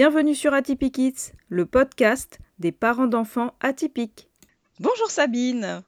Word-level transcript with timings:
Bienvenue 0.00 0.34
sur 0.34 0.54
Atypique 0.54 0.94
Kids, 0.94 1.34
le 1.50 1.66
podcast 1.66 2.38
des 2.58 2.72
parents 2.72 3.06
d'enfants 3.06 3.52
atypiques. 3.60 4.30
Bonjour 4.78 5.10
Sabine. 5.10 5.82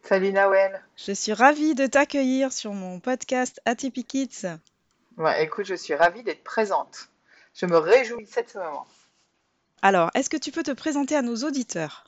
Salut 0.00 0.32
Nawel. 0.32 0.80
Je 0.96 1.12
suis 1.12 1.34
ravie 1.34 1.74
de 1.74 1.84
t'accueillir 1.84 2.50
sur 2.50 2.72
mon 2.72 2.98
podcast 2.98 3.60
Atypique 3.66 4.08
Kids. 4.08 4.46
Ouais, 5.18 5.44
écoute, 5.44 5.66
je 5.66 5.74
suis 5.74 5.92
ravie 5.92 6.22
d'être 6.22 6.44
présente. 6.44 7.10
Je 7.52 7.66
me 7.66 7.76
réjouis 7.76 8.24
de 8.24 8.30
ce 8.30 8.56
moment. 8.56 8.86
Alors, 9.82 10.10
est-ce 10.14 10.30
que 10.30 10.38
tu 10.38 10.50
peux 10.50 10.62
te 10.62 10.72
présenter 10.72 11.14
à 11.14 11.20
nos 11.20 11.36
auditeurs? 11.44 12.07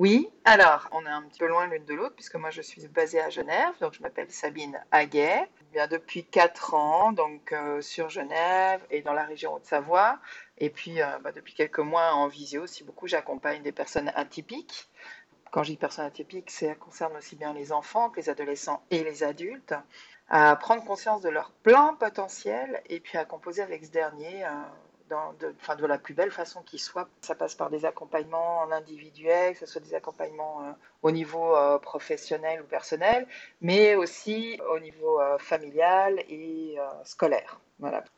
Oui, 0.00 0.30
alors, 0.46 0.88
on 0.92 1.04
est 1.04 1.10
un 1.10 1.20
petit 1.20 1.40
peu 1.40 1.46
loin 1.46 1.66
l'une 1.66 1.84
de 1.84 1.92
l'autre 1.92 2.14
puisque 2.14 2.36
moi 2.36 2.48
je 2.48 2.62
suis 2.62 2.88
basée 2.88 3.20
à 3.20 3.28
Genève, 3.28 3.74
donc 3.82 3.92
je 3.92 4.00
m'appelle 4.00 4.30
Sabine 4.30 4.82
Haguet. 4.90 5.46
Depuis 5.90 6.24
4 6.24 6.72
ans, 6.72 7.12
donc 7.12 7.52
euh, 7.52 7.82
sur 7.82 8.08
Genève 8.08 8.80
et 8.90 9.02
dans 9.02 9.12
la 9.12 9.24
région 9.24 9.52
Haute-Savoie. 9.52 10.18
Et 10.56 10.70
puis 10.70 11.02
euh, 11.02 11.18
bah, 11.22 11.32
depuis 11.32 11.52
quelques 11.52 11.80
mois 11.80 12.14
en 12.14 12.28
visio 12.28 12.62
aussi 12.62 12.82
beaucoup, 12.82 13.08
j'accompagne 13.08 13.60
des 13.60 13.72
personnes 13.72 14.10
atypiques. 14.14 14.88
Quand 15.50 15.64
je 15.64 15.72
dis 15.72 15.76
personnes 15.76 16.06
atypiques, 16.06 16.50
ça 16.50 16.74
concerne 16.76 17.14
aussi 17.18 17.36
bien 17.36 17.52
les 17.52 17.70
enfants 17.70 18.08
que 18.08 18.20
les 18.20 18.30
adolescents 18.30 18.82
et 18.90 19.04
les 19.04 19.22
adultes 19.22 19.74
à 20.30 20.56
prendre 20.56 20.82
conscience 20.82 21.20
de 21.20 21.28
leur 21.28 21.50
plein 21.62 21.92
potentiel 21.92 22.82
et 22.88 23.00
puis 23.00 23.18
à 23.18 23.26
composer 23.26 23.60
avec 23.60 23.84
ce 23.84 23.90
dernier 23.90 24.46
euh, 24.46 24.48
de, 25.40 25.76
de 25.76 25.86
la 25.86 25.98
plus 25.98 26.14
belle 26.14 26.30
façon 26.30 26.62
qui 26.62 26.78
soit. 26.78 27.08
Ça 27.20 27.34
passe 27.34 27.54
par 27.54 27.70
des 27.70 27.84
accompagnements 27.84 28.58
en 28.60 28.70
individuel, 28.72 29.54
que 29.54 29.60
ce 29.60 29.66
soit 29.66 29.80
des 29.80 29.94
accompagnements 29.94 30.62
euh, 30.62 30.72
au 31.02 31.10
niveau 31.10 31.56
euh, 31.56 31.78
professionnel 31.78 32.62
ou 32.62 32.64
personnel, 32.64 33.26
mais 33.60 33.96
aussi 33.96 34.60
au 34.70 34.78
niveau 34.78 35.20
familial 35.38 36.20
et 36.28 36.76
scolaire. 37.04 37.60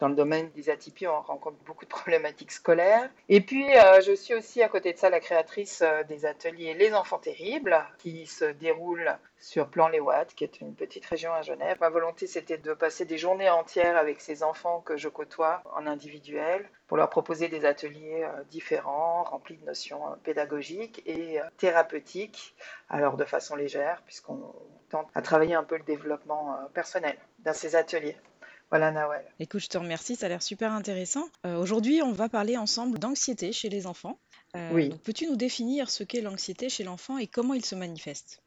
Dans 0.01 0.09
le 0.09 0.15
domaine 0.15 0.51
des 0.51 0.71
atypies, 0.71 1.07
on 1.07 1.21
rencontre 1.21 1.57
beaucoup 1.67 1.85
de 1.85 1.91
problématiques 1.91 2.53
scolaires. 2.53 3.09
Et 3.29 3.41
puis, 3.41 3.67
je 4.05 4.15
suis 4.15 4.35
aussi 4.35 4.63
à 4.63 4.69
côté 4.69 4.93
de 4.93 4.99
ça 4.99 5.11
la 5.11 5.21
créatrice 5.21 5.83
des 6.09 6.27
ateliers 6.27 6.75
Les 6.75 6.95
Enfants 6.95 7.19
Terribles, 7.19 7.77
qui 7.99 8.27
se 8.27 8.45
déroulent 8.45 9.17
sur 9.43 9.69
Plan 9.69 9.89
les 9.89 10.01
Watts, 10.01 10.35
qui 10.35 10.45
est 10.45 10.61
une 10.61 10.75
petite 10.75 11.05
région 11.07 11.33
à 11.33 11.43
Genève. 11.43 11.77
Ma 11.81 11.91
volonté, 11.91 12.27
c'était 12.27 12.59
de 12.59 12.75
passer 12.75 13.05
des 13.05 13.19
journées 13.19 13.51
entières 13.51 13.97
avec 13.97 14.21
ces 14.21 14.43
enfants 14.43 14.81
que 14.81 14.97
je 14.97 15.09
côtoie 15.09 15.63
en 15.75 15.87
individuel 15.87 16.69
pour 16.87 16.97
leur 16.97 17.11
proposer 17.11 17.49
des 17.49 17.65
ateliers 17.65 18.25
euh, 18.25 18.45
différents, 18.51 19.25
remplis 19.25 19.57
de 19.57 19.65
notions 19.65 20.07
euh, 20.07 20.17
pédagogiques 20.23 21.03
et 21.07 21.41
euh, 21.41 21.45
thérapeutiques, 21.57 22.55
alors 22.89 23.17
de 23.17 23.25
façon 23.25 23.57
légère, 23.57 24.03
puisqu'on 24.07 24.55
tente 24.91 25.09
à 25.15 25.23
travailler 25.23 25.55
un 25.55 25.65
peu 25.65 25.77
le 25.77 25.85
développement 25.85 26.57
personnel 26.73 27.17
dans 27.41 27.55
ces 27.55 27.75
ateliers. 27.77 28.17
Voilà, 28.73 28.91
Nawel. 28.91 29.23
Écoute, 29.39 29.61
je 29.61 29.69
te 29.69 29.77
remercie, 29.77 30.17
ça 30.17 30.25
a 30.25 30.29
l'air 30.31 30.43
super 30.43 30.73
intéressant. 30.73 31.29
Aujourd'hui, 31.45 32.01
on 32.01 32.13
va 32.13 32.31
parler 32.31 32.57
ensemble 32.57 32.99
d'anxiété 32.99 33.53
chez 33.53 33.69
les 33.69 33.87
enfants. 33.87 34.19
oui. 34.73 34.89
Peux-tu 35.05 35.27
nous 35.27 35.37
définir 35.37 35.91
ce 35.91 36.05
qu'est 36.05 36.23
l'anxiété 36.23 36.71
chez 36.71 36.83
l'enfant 36.83 37.19
et 37.19 37.27
comment 37.27 37.53
il 37.53 37.63
se 37.63 37.75
manifeste? 37.75 38.43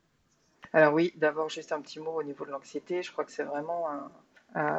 Alors 0.74 0.96
oui, 0.96 1.14
d'abord 1.16 1.50
juste 1.50 1.72
un 1.72 1.80
petit 1.80 2.00
mot 2.00 2.20
au 2.20 2.24
niveau 2.24 2.44
de 2.44 2.50
l'anxiété. 2.50 3.04
Je 3.04 3.12
crois 3.12 3.24
que 3.24 3.32
c'est 3.32 3.44
vraiment 3.44 3.86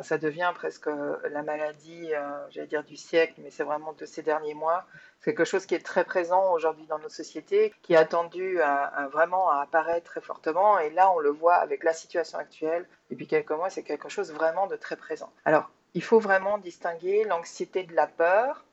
ça 0.02 0.19
devient 0.19 0.52
presque 0.55 0.88
la 1.30 1.42
maladie, 1.42 2.14
euh, 2.14 2.20
j'allais 2.50 2.66
dire 2.66 2.84
du 2.84 2.96
siècle, 2.96 3.34
mais 3.38 3.50
c'est 3.50 3.64
vraiment 3.64 3.92
de 3.92 4.06
ces 4.06 4.22
derniers 4.22 4.55
mois. 4.55 4.86
C'est 5.20 5.34
quelque 5.34 5.44
chose 5.44 5.66
qui 5.66 5.74
est 5.74 5.84
très 5.84 6.05
présent 6.05 6.52
aujourd'hui 6.52 6.86
dans 6.86 6.98
nos 6.98 7.08
sociétés, 7.08 7.74
qui 7.82 7.94
est 7.94 7.97
attendu 7.97 8.60
à, 8.60 9.08
vraiment 9.12 9.50
à 9.50 9.60
apparaître 9.60 10.06
très 10.06 10.20
fortement. 10.20 10.78
Et 10.78 10.91
là, 10.91 11.10
on 11.12 11.19
le 11.19 11.30
voit 11.30 11.56
avec 11.56 11.84
la 11.84 11.92
situation 11.92 12.38
actuelle. 12.38 12.86
Depuis 13.10 13.27
quelques 13.27 13.50
mois, 13.50 13.70
c'est 13.70 13.82
quelque 13.82 14.08
chose 14.08 14.32
vraiment 14.32 14.66
de 14.66 14.77
très 14.77 14.97
présent. 14.97 15.32
Alors, 15.44 15.70
il 15.94 16.02
faut 16.02 16.20
vraiment 16.20 16.58
distinguer 16.58 17.24
l'anxiété 17.24 17.84
de 17.84 17.94
la 17.94 18.06
peur. 18.06 18.66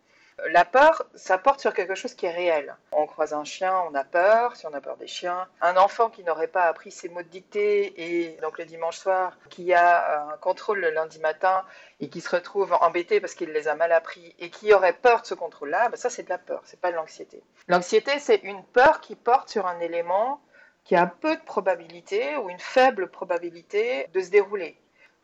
La 0.47 0.65
peur, 0.65 1.03
ça 1.15 1.37
porte 1.37 1.59
sur 1.59 1.73
quelque 1.73 1.95
chose 1.95 2.15
qui 2.15 2.25
est 2.25 2.31
réel. 2.31 2.75
On 2.91 3.05
croise 3.05 3.33
un 3.33 3.43
chien, 3.43 3.73
on 3.89 3.95
a 3.95 4.03
peur, 4.03 4.55
si 4.55 4.65
on 4.65 4.73
a 4.73 4.81
peur 4.81 4.97
des 4.97 5.07
chiens. 5.07 5.47
Un 5.61 5.77
enfant 5.77 6.09
qui 6.09 6.23
n'aurait 6.23 6.47
pas 6.47 6.63
appris 6.63 6.91
ses 6.91 7.09
mots 7.09 7.21
de 7.21 7.27
dictée 7.27 7.93
et 8.01 8.37
donc 8.41 8.57
le 8.57 8.65
dimanche 8.65 8.97
soir, 8.97 9.37
qui 9.49 9.73
a 9.73 10.29
un 10.31 10.37
contrôle 10.37 10.79
le 10.79 10.89
lundi 10.89 11.19
matin 11.19 11.63
et 11.99 12.09
qui 12.09 12.21
se 12.21 12.29
retrouve 12.29 12.73
embêté 12.81 13.21
parce 13.21 13.35
qu'il 13.35 13.51
les 13.51 13.67
a 13.67 13.75
mal 13.75 13.91
appris 13.91 14.35
et 14.39 14.49
qui 14.49 14.73
aurait 14.73 14.93
peur 14.93 15.21
de 15.21 15.27
ce 15.27 15.33
contrôle-là, 15.33 15.89
ben 15.89 15.97
ça 15.97 16.09
c'est 16.09 16.23
de 16.23 16.29
la 16.29 16.37
peur, 16.37 16.61
c'est 16.65 16.79
pas 16.79 16.91
de 16.91 16.95
l'anxiété. 16.95 17.43
L'anxiété, 17.67 18.19
c'est 18.19 18.41
une 18.43 18.63
peur 18.63 19.01
qui 19.01 19.15
porte 19.15 19.49
sur 19.49 19.67
un 19.67 19.79
élément 19.79 20.41
qui 20.83 20.95
a 20.95 21.05
peu 21.05 21.35
de 21.35 21.41
probabilité 21.41 22.35
ou 22.37 22.49
une 22.49 22.59
faible 22.59 23.07
probabilité 23.09 24.07
de 24.13 24.19
se 24.19 24.29
dérouler. 24.29 24.77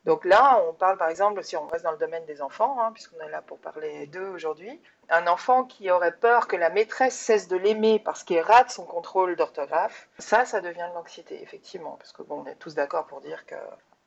Donc 0.06 0.26
là, 0.26 0.64
on 0.68 0.74
parle 0.74 0.98
par 0.98 1.10
exemple, 1.10 1.44
si 1.44 1.58
on 1.58 1.68
reste 1.68 1.84
dans 1.84 1.92
le 1.92 1.98
domaine 1.98 2.26
des 2.26 2.42
enfants, 2.42 2.82
hein, 2.82 2.92
puisqu'on 2.94 3.20
est 3.20 3.30
là 3.30 3.42
pour 3.42 3.60
parler 3.60 4.08
d'eux 4.08 4.30
aujourd'hui, 4.30 4.82
un 5.10 5.28
enfant 5.28 5.64
qui 5.64 5.92
aurait 5.92 6.16
peur 6.16 6.48
que 6.48 6.56
la 6.56 6.70
maîtresse 6.70 7.16
cesse 7.16 7.48
de 7.48 7.58
l'aimer 7.58 8.00
parce 8.00 8.24
qu'il 8.24 8.40
rate 8.40 8.72
son 8.72 8.86
contrôle 8.86 9.36
d'orthographe, 9.36 10.08
ça, 10.18 10.46
ça 10.46 10.62
devient 10.62 10.88
de 10.90 10.96
l'anxiété, 10.96 11.42
effectivement, 11.42 11.96
parce 11.98 12.14
que 12.14 12.24
bon, 12.24 12.44
on 12.44 12.46
est 12.46 12.56
tous 12.56 12.76
d'accord 12.76 13.08
pour 13.08 13.22
dire 13.22 13.46
que 13.46 13.56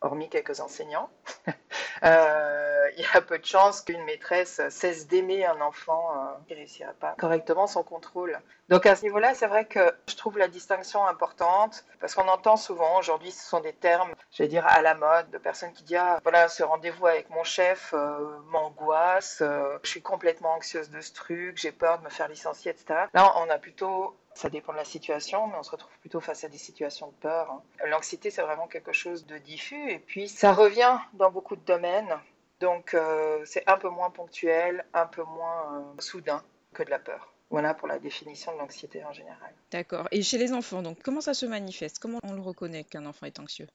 hormis 0.02 0.28
quelques 0.28 0.60
enseignants, 0.60 1.08
euh, 2.02 2.90
il 2.96 3.02
y 3.02 3.16
a 3.16 3.20
peu 3.20 3.38
de 3.38 3.44
chances 3.44 3.80
qu'une 3.80 4.04
maîtresse 4.04 4.60
cesse 4.68 5.06
d'aimer 5.06 5.46
un 5.46 5.60
enfant 5.60 6.10
euh, 6.10 6.38
qui 6.46 6.52
ne 6.52 6.58
réussira 6.58 6.92
pas 6.92 7.14
correctement 7.18 7.66
son 7.66 7.82
contrôle. 7.82 8.38
Donc 8.68 8.86
à 8.86 8.96
ce 8.96 9.02
niveau-là, 9.02 9.34
c'est 9.34 9.46
vrai 9.46 9.64
que 9.64 9.94
je 10.08 10.16
trouve 10.16 10.38
la 10.38 10.48
distinction 10.48 11.06
importante 11.06 11.84
parce 12.00 12.14
qu'on 12.14 12.28
entend 12.28 12.56
souvent 12.56 12.98
aujourd'hui, 12.98 13.30
ce 13.30 13.48
sont 13.48 13.60
des 13.60 13.72
termes, 13.72 14.12
je 14.32 14.42
vais 14.42 14.48
dire 14.48 14.66
à 14.66 14.82
la 14.82 14.94
mode, 14.94 15.30
de 15.30 15.38
personnes 15.38 15.72
qui 15.72 15.84
disent 15.84 15.98
ah, 16.00 16.18
voilà, 16.22 16.48
ce 16.48 16.62
rendez-vous 16.62 17.06
avec 17.06 17.30
mon 17.30 17.44
chef 17.44 17.92
euh, 17.94 18.38
m'angoisse, 18.50 19.42
je 19.82 19.88
suis 19.88 20.02
complètement 20.02 20.54
anxieuse 20.54 20.90
de 20.90 21.00
ce 21.00 21.12
truc, 21.12 21.58
j'ai 21.58 21.72
peur 21.72 21.98
de 21.98 22.04
me 22.04 22.10
faire 22.10 22.28
licencier, 22.28 22.70
etc. 22.70 23.06
Là, 23.14 23.32
on 23.36 23.48
a 23.50 23.58
plutôt 23.58 24.16
ça 24.34 24.48
dépend 24.48 24.72
de 24.72 24.78
la 24.78 24.84
situation, 24.84 25.46
mais 25.46 25.54
on 25.58 25.62
se 25.62 25.70
retrouve 25.70 25.96
plutôt 26.00 26.20
face 26.20 26.44
à 26.44 26.48
des 26.48 26.58
situations 26.58 27.08
de 27.08 27.14
peur. 27.14 27.50
Hein. 27.50 27.62
L'anxiété, 27.86 28.30
c'est 28.30 28.42
vraiment 28.42 28.66
quelque 28.66 28.92
chose 28.92 29.26
de 29.26 29.38
diffus, 29.38 29.90
et 29.90 29.98
puis 29.98 30.28
ça 30.28 30.52
revient 30.52 30.98
dans 31.14 31.30
beaucoup 31.30 31.56
de 31.56 31.64
domaines. 31.64 32.16
Donc 32.60 32.94
euh, 32.94 33.42
c'est 33.44 33.68
un 33.68 33.76
peu 33.76 33.88
moins 33.88 34.10
ponctuel, 34.10 34.84
un 34.94 35.06
peu 35.06 35.24
moins 35.24 35.80
euh, 35.80 36.00
soudain 36.00 36.42
que 36.72 36.82
de 36.82 36.90
la 36.90 36.98
peur. 36.98 37.32
Voilà 37.50 37.74
pour 37.74 37.88
la 37.88 37.98
définition 37.98 38.52
de 38.54 38.58
l'anxiété 38.58 39.04
en 39.04 39.12
général. 39.12 39.52
D'accord. 39.72 40.08
Et 40.10 40.22
chez 40.22 40.38
les 40.38 40.52
enfants, 40.52 40.80
donc 40.80 41.02
comment 41.02 41.20
ça 41.20 41.34
se 41.34 41.44
manifeste? 41.44 41.98
Comment 41.98 42.20
on 42.22 42.32
le 42.32 42.40
reconnaît 42.40 42.84
qu'un 42.84 43.04
enfant 43.04 43.26
est 43.26 43.38
anxieux? 43.40 43.66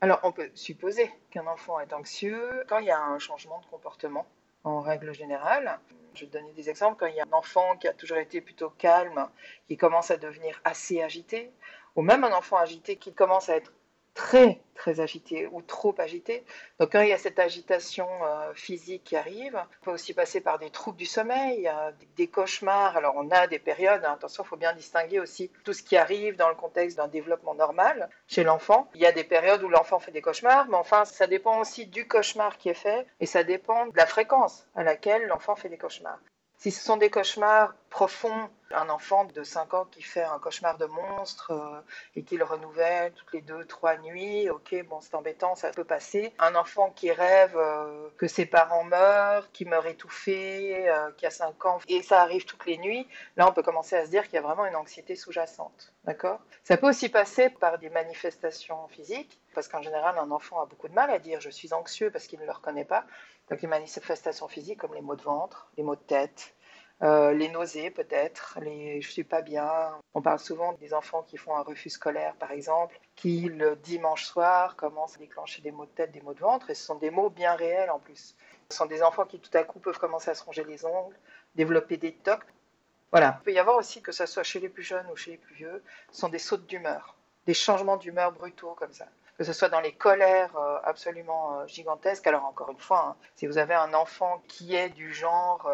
Alors 0.00 0.20
on 0.22 0.32
peut 0.32 0.50
supposer 0.54 1.10
qu'un 1.30 1.46
enfant 1.46 1.80
est 1.80 1.92
anxieux 1.92 2.64
quand 2.68 2.78
il 2.78 2.86
y 2.86 2.90
a 2.90 3.00
un 3.00 3.18
changement 3.18 3.60
de 3.60 3.66
comportement 3.66 4.26
en 4.64 4.80
règle 4.80 5.14
générale. 5.14 5.78
Je 6.14 6.24
vais 6.24 6.30
donner 6.30 6.52
des 6.52 6.68
exemples. 6.68 6.96
Quand 6.98 7.06
il 7.06 7.16
y 7.16 7.20
a 7.20 7.24
un 7.24 7.32
enfant 7.32 7.76
qui 7.76 7.88
a 7.88 7.92
toujours 7.92 8.18
été 8.18 8.40
plutôt 8.40 8.70
calme, 8.70 9.28
qui 9.68 9.76
commence 9.76 10.10
à 10.10 10.16
devenir 10.16 10.60
assez 10.64 11.02
agité, 11.02 11.50
ou 11.96 12.02
même 12.02 12.24
un 12.24 12.32
enfant 12.32 12.56
agité 12.56 12.96
qui 12.96 13.12
commence 13.12 13.48
à 13.48 13.56
être 13.56 13.72
très 14.14 14.60
très 14.74 15.00
agité 15.00 15.46
ou 15.52 15.62
trop 15.62 15.94
agité. 15.98 16.44
Donc 16.80 16.92
quand 16.92 17.02
il 17.02 17.08
y 17.08 17.12
a 17.12 17.18
cette 17.18 17.38
agitation 17.38 18.08
euh, 18.24 18.52
physique 18.54 19.04
qui 19.04 19.16
arrive, 19.16 19.56
on 19.82 19.84
peut 19.84 19.90
aussi 19.92 20.12
passer 20.12 20.40
par 20.40 20.58
des 20.58 20.70
troubles 20.70 20.98
du 20.98 21.06
sommeil, 21.06 21.70
des 22.16 22.26
cauchemars. 22.26 22.96
Alors 22.96 23.14
on 23.16 23.30
a 23.30 23.46
des 23.46 23.58
périodes, 23.58 24.04
hein, 24.04 24.14
attention, 24.14 24.42
il 24.42 24.48
faut 24.48 24.56
bien 24.56 24.72
distinguer 24.72 25.20
aussi 25.20 25.52
tout 25.64 25.72
ce 25.72 25.82
qui 25.82 25.96
arrive 25.96 26.36
dans 26.36 26.48
le 26.48 26.56
contexte 26.56 26.96
d'un 26.96 27.08
développement 27.08 27.54
normal 27.54 28.08
chez 28.26 28.42
l'enfant. 28.42 28.90
Il 28.94 29.00
y 29.00 29.06
a 29.06 29.12
des 29.12 29.24
périodes 29.24 29.62
où 29.62 29.68
l'enfant 29.68 30.00
fait 30.00 30.10
des 30.10 30.22
cauchemars, 30.22 30.66
mais 30.68 30.76
enfin 30.76 31.04
ça 31.04 31.26
dépend 31.26 31.60
aussi 31.60 31.86
du 31.86 32.08
cauchemar 32.08 32.58
qui 32.58 32.68
est 32.68 32.74
fait 32.74 33.06
et 33.20 33.26
ça 33.26 33.44
dépend 33.44 33.86
de 33.86 33.96
la 33.96 34.06
fréquence 34.06 34.66
à 34.74 34.82
laquelle 34.82 35.26
l'enfant 35.26 35.54
fait 35.54 35.68
des 35.68 35.78
cauchemars. 35.78 36.18
Si 36.62 36.70
ce 36.70 36.84
sont 36.84 36.96
des 36.96 37.10
cauchemars 37.10 37.74
profonds, 37.90 38.48
un 38.70 38.88
enfant 38.88 39.24
de 39.24 39.42
5 39.42 39.74
ans 39.74 39.84
qui 39.90 40.00
fait 40.00 40.22
un 40.22 40.38
cauchemar 40.38 40.78
de 40.78 40.86
monstre 40.86 41.50
euh, 41.50 41.80
et 42.14 42.22
qui 42.22 42.36
le 42.36 42.44
renouvelle 42.44 43.12
toutes 43.14 43.32
les 43.32 43.42
2-3 43.42 44.00
nuits, 44.02 44.48
ok, 44.48 44.86
bon, 44.88 45.00
c'est 45.00 45.16
embêtant, 45.16 45.56
ça 45.56 45.72
peut 45.72 45.82
passer. 45.82 46.32
Un 46.38 46.54
enfant 46.54 46.90
qui 46.90 47.10
rêve 47.10 47.56
euh, 47.56 48.08
que 48.16 48.28
ses 48.28 48.46
parents 48.46 48.84
meurent, 48.84 49.50
qui 49.50 49.64
meurt 49.64 49.86
étouffé, 49.86 50.88
euh, 50.88 51.10
qui 51.16 51.26
a 51.26 51.30
5 51.30 51.66
ans, 51.66 51.80
et 51.88 52.00
ça 52.00 52.22
arrive 52.22 52.44
toutes 52.44 52.64
les 52.66 52.78
nuits, 52.78 53.08
là 53.36 53.48
on 53.48 53.52
peut 53.52 53.64
commencer 53.64 53.96
à 53.96 54.06
se 54.06 54.10
dire 54.10 54.22
qu'il 54.22 54.34
y 54.34 54.38
a 54.38 54.42
vraiment 54.42 54.64
une 54.64 54.76
anxiété 54.76 55.16
sous-jacente. 55.16 55.92
D'accord? 56.04 56.38
Ça 56.62 56.76
peut 56.76 56.88
aussi 56.88 57.08
passer 57.08 57.50
par 57.50 57.78
des 57.78 57.90
manifestations 57.90 58.86
physiques, 58.86 59.40
parce 59.52 59.68
qu'en 59.68 59.82
général, 59.82 60.16
un 60.16 60.30
enfant 60.30 60.60
a 60.60 60.66
beaucoup 60.66 60.88
de 60.88 60.94
mal 60.94 61.10
à 61.10 61.18
dire 61.18 61.40
je 61.40 61.50
suis 61.50 61.74
anxieux 61.74 62.10
parce 62.10 62.26
qu'il 62.26 62.38
ne 62.38 62.46
le 62.46 62.52
reconnaît 62.52 62.84
pas. 62.84 63.04
Donc 63.50 63.60
les 63.60 63.68
manifestations 63.68 64.48
physiques 64.48 64.78
comme 64.78 64.94
les 64.94 65.02
maux 65.02 65.16
de 65.16 65.22
ventre, 65.22 65.68
les 65.76 65.82
maux 65.82 65.96
de 65.96 66.00
tête, 66.00 66.54
euh, 67.02 67.32
les 67.32 67.48
nausées 67.48 67.90
peut-être, 67.90 68.58
les 68.60 69.00
je 69.00 69.10
suis 69.10 69.24
pas 69.24 69.42
bien. 69.42 69.98
On 70.14 70.22
parle 70.22 70.38
souvent 70.38 70.72
des 70.74 70.94
enfants 70.94 71.22
qui 71.22 71.36
font 71.36 71.56
un 71.56 71.62
refus 71.62 71.90
scolaire 71.90 72.34
par 72.36 72.52
exemple, 72.52 72.98
qui 73.16 73.48
le 73.48 73.76
dimanche 73.76 74.24
soir 74.24 74.76
commencent 74.76 75.16
à 75.16 75.18
déclencher 75.18 75.62
des 75.62 75.72
maux 75.72 75.86
de 75.86 75.90
tête, 75.90 76.12
des 76.12 76.20
maux 76.20 76.34
de 76.34 76.40
ventre, 76.40 76.70
et 76.70 76.74
ce 76.74 76.84
sont 76.84 76.96
des 76.96 77.10
maux 77.10 77.30
bien 77.30 77.54
réels 77.54 77.90
en 77.90 77.98
plus. 77.98 78.36
Ce 78.70 78.76
sont 78.76 78.86
des 78.86 79.02
enfants 79.02 79.24
qui 79.24 79.40
tout 79.40 79.56
à 79.56 79.64
coup 79.64 79.80
peuvent 79.80 79.98
commencer 79.98 80.30
à 80.30 80.34
se 80.34 80.44
ronger 80.44 80.64
les 80.64 80.84
ongles, 80.84 81.16
développer 81.54 81.96
des 81.96 82.14
tocs. 82.14 82.46
Voilà. 83.10 83.38
Il 83.40 83.44
peut 83.44 83.52
y 83.52 83.58
avoir 83.58 83.76
aussi, 83.76 84.00
que 84.00 84.12
ce 84.12 84.24
soit 84.24 84.42
chez 84.42 84.60
les 84.60 84.68
plus 84.68 84.82
jeunes 84.82 85.06
ou 85.12 85.16
chez 85.16 85.32
les 85.32 85.36
plus 85.38 85.54
vieux, 85.54 85.82
ce 86.10 86.20
sont 86.20 86.28
des 86.28 86.38
sautes 86.38 86.66
d'humeur, 86.66 87.16
des 87.46 87.54
changements 87.54 87.96
d'humeur 87.96 88.32
brutaux 88.32 88.74
comme 88.74 88.92
ça. 88.92 89.06
que 89.36 89.44
ce 89.44 89.52
soit 89.52 89.68
dans 89.68 89.80
les 89.80 89.92
colères 89.92 90.56
euh, 90.56 90.78
absolument 90.84 91.58
euh, 91.58 91.66
gigantesques. 91.66 92.26
Alors 92.26 92.44
encore 92.44 92.70
une 92.70 92.78
fois, 92.78 93.08
hein, 93.08 93.16
si 93.34 93.46
vous 93.46 93.58
avez 93.58 93.74
un 93.74 93.92
enfant 93.92 94.42
qui 94.46 94.74
est 94.74 94.90
du 94.90 95.12
genre 95.12 95.66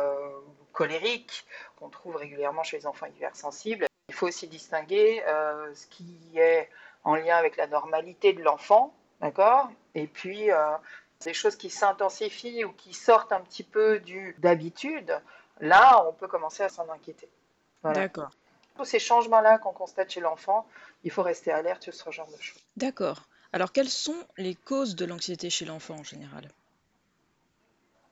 colérique, 0.73 1.45
qu'on 1.77 1.89
trouve 1.89 2.17
régulièrement 2.17 2.63
chez 2.63 2.79
les 2.79 2.87
enfants 2.87 3.07
hypersensibles, 3.07 3.87
il 4.09 4.15
faut 4.15 4.27
aussi 4.27 4.49
distinguer 4.49 5.23
ce 5.75 5.87
qui 5.87 6.19
est 6.37 6.69
en 7.05 7.15
lien 7.15 7.37
avec 7.37 7.57
la 7.57 7.67
normalité 7.67 8.33
de 8.33 8.43
l'enfant, 8.43 8.95
d'accord? 9.21 9.71
Et 9.95 10.07
puis 10.07 10.49
des 11.25 11.35
choses 11.35 11.57
qui 11.57 11.71
s'intensifient 11.71 12.65
ou 12.65 12.73
qui 12.73 12.95
sortent 12.95 13.33
un 13.33 13.41
petit 13.41 13.65
peu 13.65 13.99
du 13.99 14.35
d'habitude, 14.39 15.21
là, 15.61 16.05
on 16.09 16.13
peut 16.13 16.29
commencer 16.29 16.63
à 16.63 16.69
s'en 16.69 16.89
inquiéter. 16.91 17.29
D'accord. 17.83 18.31
Tous 18.77 18.85
ces 18.85 19.01
changements-là 19.01 19.59
qu'on 19.59 19.73
constate 19.73 20.11
chez 20.11 20.21
l'enfant, 20.21 20.67
il 21.03 21.11
faut 21.11 21.23
rester 21.23 21.51
alerte 21.51 21.83
sur 21.83 21.95
ce 21.95 22.11
genre 22.11 22.29
de 22.29 22.41
choses. 22.41 22.63
D'accord. 22.77 23.23
Alors, 23.53 23.73
quelles 23.73 23.89
sont 23.89 24.17
les 24.37 24.55
causes 24.55 24.95
de 24.95 25.05
l'anxiété 25.05 25.51
chez 25.51 25.65
l'enfant 25.65 25.97
en 25.97 26.05
général? 26.05 26.49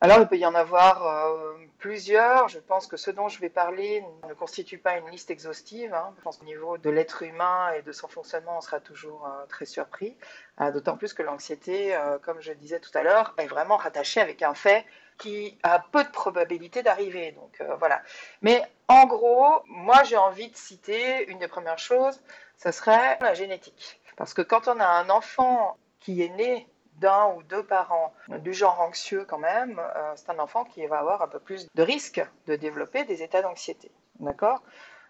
Alors, 0.03 0.19
il 0.21 0.27
peut 0.27 0.37
y 0.37 0.45
en 0.45 0.55
avoir 0.55 1.07
euh, 1.07 1.55
plusieurs. 1.79 2.49
Je 2.49 2.59
pense 2.59 2.87
que 2.87 2.99
ce 2.99 3.11
dont 3.11 3.29
je 3.29 3.41
vais 3.41 3.49
parler 3.49 4.05
ne 4.29 4.35
constitue 4.35 4.77
pas 4.77 4.99
une 4.99 5.09
liste 5.09 5.31
exhaustive. 5.31 5.95
Hein. 5.95 6.13
Je 6.19 6.23
pense 6.23 6.37
qu'au 6.37 6.45
niveau 6.45 6.77
de 6.77 6.91
l'être 6.91 7.23
humain 7.23 7.73
et 7.73 7.81
de 7.81 7.93
son 7.93 8.07
fonctionnement, 8.07 8.59
on 8.59 8.61
sera 8.61 8.79
toujours 8.79 9.27
euh, 9.27 9.47
très 9.47 9.65
surpris. 9.65 10.15
Euh, 10.61 10.71
d'autant 10.71 10.99
plus 10.99 11.15
que 11.15 11.23
l'anxiété, 11.23 11.99
comme 12.23 12.41
je 12.41 12.53
disais 12.53 12.79
tout 12.79 12.91
à 12.95 13.03
l'heure, 13.03 13.35
est 13.39 13.47
vraiment 13.47 13.77
rattachée 13.77 14.21
avec 14.21 14.43
un 14.43 14.55
fait 14.55 14.85
qui 15.17 15.59
a 15.63 15.79
peu 15.79 16.05
de 16.05 16.11
probabilité 16.11 16.83
d'arriver. 16.83 17.33
Donc 17.33 17.63
voilà. 17.79 18.03
Mais 18.43 18.63
en 18.89 19.07
gros, 19.07 19.63
moi 19.67 20.03
j'ai 20.05 20.19
envie 20.19 20.51
de 20.51 20.57
citer 20.57 21.27
une 21.31 21.39
des 21.39 21.49
premières 21.49 21.79
choses, 21.79 22.21
ce 22.59 22.71
serait 22.71 23.19
la 23.21 23.33
génétique. 23.33 24.01
Parce 24.17 24.35
que 24.35 24.43
quand 24.43 24.69
on 24.69 24.79
a 24.79 24.87
un 24.87 25.09
enfant 25.09 25.79
qui 26.01 26.23
est 26.23 26.29
né 26.31 26.69
d'un 26.97 27.35
ou 27.35 27.43
deux 27.43 27.63
parents 27.63 28.13
du 28.29 28.53
genre 28.53 28.81
anxieux 28.81 29.25
quand 29.29 29.39
même, 29.39 29.79
euh, 29.79 30.13
c'est 30.17 30.31
un 30.31 30.39
enfant 30.39 30.65
qui 30.65 30.85
va 30.87 30.99
avoir 30.99 31.23
un 31.23 31.29
peu 31.29 31.41
plus 31.41 31.69
de 31.75 31.83
risque 31.83 32.25
de 32.47 32.57
développer 32.57 33.05
des 33.05 33.23
états 33.23 33.43
d'anxiété. 33.43 33.91
D'accord? 34.21 34.63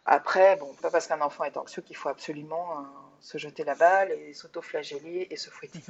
Après, 0.05 0.56
bon, 0.56 0.73
pas 0.75 0.91
parce 0.91 1.06
qu'un 1.06 1.21
enfant 1.21 1.44
est 1.44 1.56
anxieux 1.56 1.83
qu'il 1.83 1.97
faut 1.97 2.09
absolument 2.09 2.79
euh, 2.79 2.83
se 3.21 3.38
jeter 3.38 3.65
la 3.65 3.75
balle 3.75 4.12
et 4.12 4.33
s'auto-flageller 4.35 5.27
et 5.31 5.37
se 5.37 5.50
fouetter. 5.50 5.81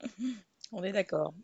On 0.72 0.82
est 0.82 0.92
d'accord. 0.92 1.32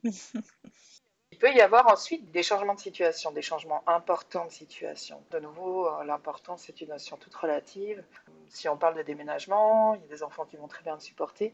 Il 1.33 1.39
peut 1.39 1.53
y 1.53 1.61
avoir 1.61 1.89
ensuite 1.89 2.31
des 2.31 2.45
changements 2.45 2.75
de 2.75 2.81
situation, 2.81 3.33
des 3.33 3.43
changements 3.43 3.83
importants 3.89 4.47
de 4.47 4.53
situation. 4.53 5.21
De 5.33 5.41
nouveau, 5.41 5.89
euh, 5.89 6.05
l'important, 6.05 6.57
c'est 6.57 6.81
une 6.81 6.91
notion 6.91 7.17
toute 7.17 7.35
relative. 7.35 8.05
Si 8.49 8.69
on 8.69 8.77
parle 8.77 8.97
de 8.97 9.03
déménagement, 9.03 9.97
il 9.97 10.03
y 10.03 10.05
a 10.05 10.09
des 10.09 10.23
enfants 10.23 10.45
qui 10.45 10.57
vont 10.57 10.69
très 10.69 10.85
bien 10.85 10.95
le 10.95 11.01
supporter. 11.01 11.53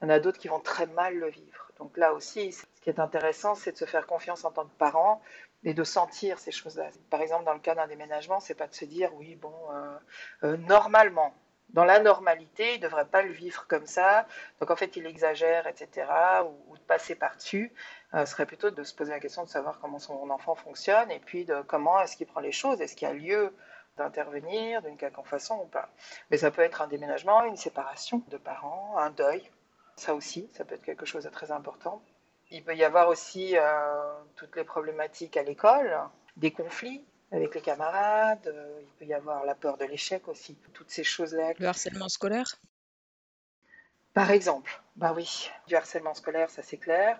Il 0.00 0.04
y 0.04 0.06
en 0.06 0.10
a 0.10 0.20
d'autres 0.20 0.38
qui 0.38 0.48
vont 0.48 0.60
très 0.60 0.86
mal 0.86 1.16
le 1.16 1.30
vivre. 1.30 1.61
Donc 1.78 1.96
là 1.96 2.12
aussi, 2.12 2.52
ce 2.52 2.64
qui 2.80 2.90
est 2.90 3.00
intéressant, 3.00 3.54
c'est 3.54 3.72
de 3.72 3.76
se 3.76 3.84
faire 3.84 4.06
confiance 4.06 4.44
en 4.44 4.50
tant 4.50 4.64
que 4.64 4.74
parent 4.78 5.20
et 5.64 5.74
de 5.74 5.84
sentir 5.84 6.38
ces 6.38 6.52
choses-là. 6.52 6.88
Par 7.10 7.20
exemple, 7.20 7.44
dans 7.44 7.54
le 7.54 7.60
cas 7.60 7.74
d'un 7.74 7.86
déménagement, 7.86 8.40
c'est 8.40 8.54
pas 8.54 8.66
de 8.66 8.74
se 8.74 8.84
dire 8.84 9.14
oui, 9.14 9.36
bon, 9.36 9.54
euh, 9.72 9.98
euh, 10.44 10.56
normalement, 10.56 11.34
dans 11.70 11.84
la 11.84 12.00
normalité, 12.00 12.74
il 12.74 12.80
ne 12.80 12.82
devrait 12.82 13.06
pas 13.06 13.22
le 13.22 13.32
vivre 13.32 13.66
comme 13.66 13.86
ça. 13.86 14.26
Donc 14.60 14.70
en 14.70 14.76
fait, 14.76 14.96
il 14.96 15.06
exagère, 15.06 15.66
etc. 15.66 16.06
Ou, 16.68 16.76
de 16.76 16.82
passer 16.82 17.14
par-dessus. 17.14 17.72
Euh, 18.14 18.26
ce 18.26 18.32
serait 18.32 18.46
plutôt 18.46 18.70
de 18.70 18.82
se 18.82 18.94
poser 18.94 19.12
la 19.12 19.20
question 19.20 19.44
de 19.44 19.48
savoir 19.48 19.78
comment 19.80 19.98
son 19.98 20.28
enfant 20.30 20.54
fonctionne 20.54 21.10
et 21.10 21.20
puis 21.20 21.44
de 21.44 21.62
comment 21.62 22.00
est-ce 22.00 22.16
qu'il 22.16 22.26
prend 22.26 22.40
les 22.40 22.52
choses. 22.52 22.80
Est-ce 22.80 22.94
qu'il 22.96 23.08
y 23.08 23.10
a 23.10 23.14
lieu 23.14 23.54
d'intervenir 23.96 24.82
d'une 24.82 24.96
quelconque 24.96 25.28
façon 25.28 25.60
ou 25.62 25.66
pas? 25.66 25.88
Mais 26.30 26.36
ça 26.36 26.50
peut 26.50 26.62
être 26.62 26.82
un 26.82 26.88
déménagement, 26.88 27.44
une 27.44 27.56
séparation 27.56 28.22
de 28.28 28.36
parents, 28.36 28.96
un 28.98 29.10
deuil, 29.10 29.50
ça 29.96 30.14
aussi, 30.14 30.48
ça 30.52 30.64
peut 30.64 30.74
être 30.74 30.84
quelque 30.84 31.06
chose 31.06 31.24
de 31.24 31.30
très 31.30 31.50
important. 31.50 32.02
Il 32.50 32.64
peut 32.64 32.76
y 32.76 32.84
avoir 32.84 33.08
aussi 33.08 33.56
euh, 33.56 33.62
toutes 34.36 34.56
les 34.56 34.64
problématiques 34.64 35.36
à 35.36 35.42
l'école, 35.42 35.96
des 36.36 36.50
conflits 36.50 37.04
avec 37.30 37.54
les 37.54 37.62
camarades, 37.62 38.46
euh, 38.46 38.80
il 38.82 38.88
peut 38.98 39.04
y 39.06 39.14
avoir 39.14 39.44
la 39.44 39.54
peur 39.54 39.78
de 39.78 39.86
l'échec 39.86 40.28
aussi, 40.28 40.54
toutes 40.74 40.90
ces 40.90 41.04
choses-là. 41.04 41.52
Le 41.58 41.66
harcèlement 41.66 42.10
scolaire? 42.10 42.56
Par 44.12 44.30
exemple, 44.30 44.82
bah 44.96 45.14
oui, 45.16 45.50
du 45.66 45.74
harcèlement 45.74 46.12
scolaire, 46.12 46.50
ça 46.50 46.62
c'est 46.62 46.76
clair. 46.76 47.18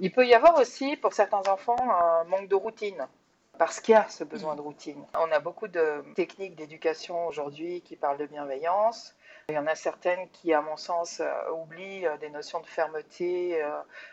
Il 0.00 0.10
peut 0.10 0.26
y 0.26 0.34
avoir 0.34 0.58
aussi, 0.58 0.96
pour 0.96 1.12
certains 1.12 1.42
enfants, 1.48 1.76
un 1.78 2.24
manque 2.24 2.48
de 2.48 2.56
routine 2.56 3.06
parce 3.58 3.80
qu'il 3.80 3.92
y 3.92 3.96
a 3.96 4.08
ce 4.08 4.24
besoin 4.24 4.56
de 4.56 4.60
routine. 4.60 5.04
On 5.14 5.30
a 5.30 5.38
beaucoup 5.38 5.68
de 5.68 6.02
techniques 6.14 6.56
d'éducation 6.56 7.26
aujourd'hui 7.26 7.82
qui 7.82 7.96
parlent 7.96 8.18
de 8.18 8.26
bienveillance, 8.26 9.14
il 9.48 9.54
y 9.54 9.58
en 9.58 9.66
a 9.66 9.74
certaines 9.74 10.28
qui, 10.30 10.52
à 10.52 10.60
mon 10.60 10.76
sens, 10.76 11.20
euh, 11.20 11.50
oublient 11.52 12.06
euh, 12.06 12.16
des 12.18 12.30
notions 12.30 12.60
de 12.60 12.66
fermeté, 12.66 13.62
euh, 13.62 13.70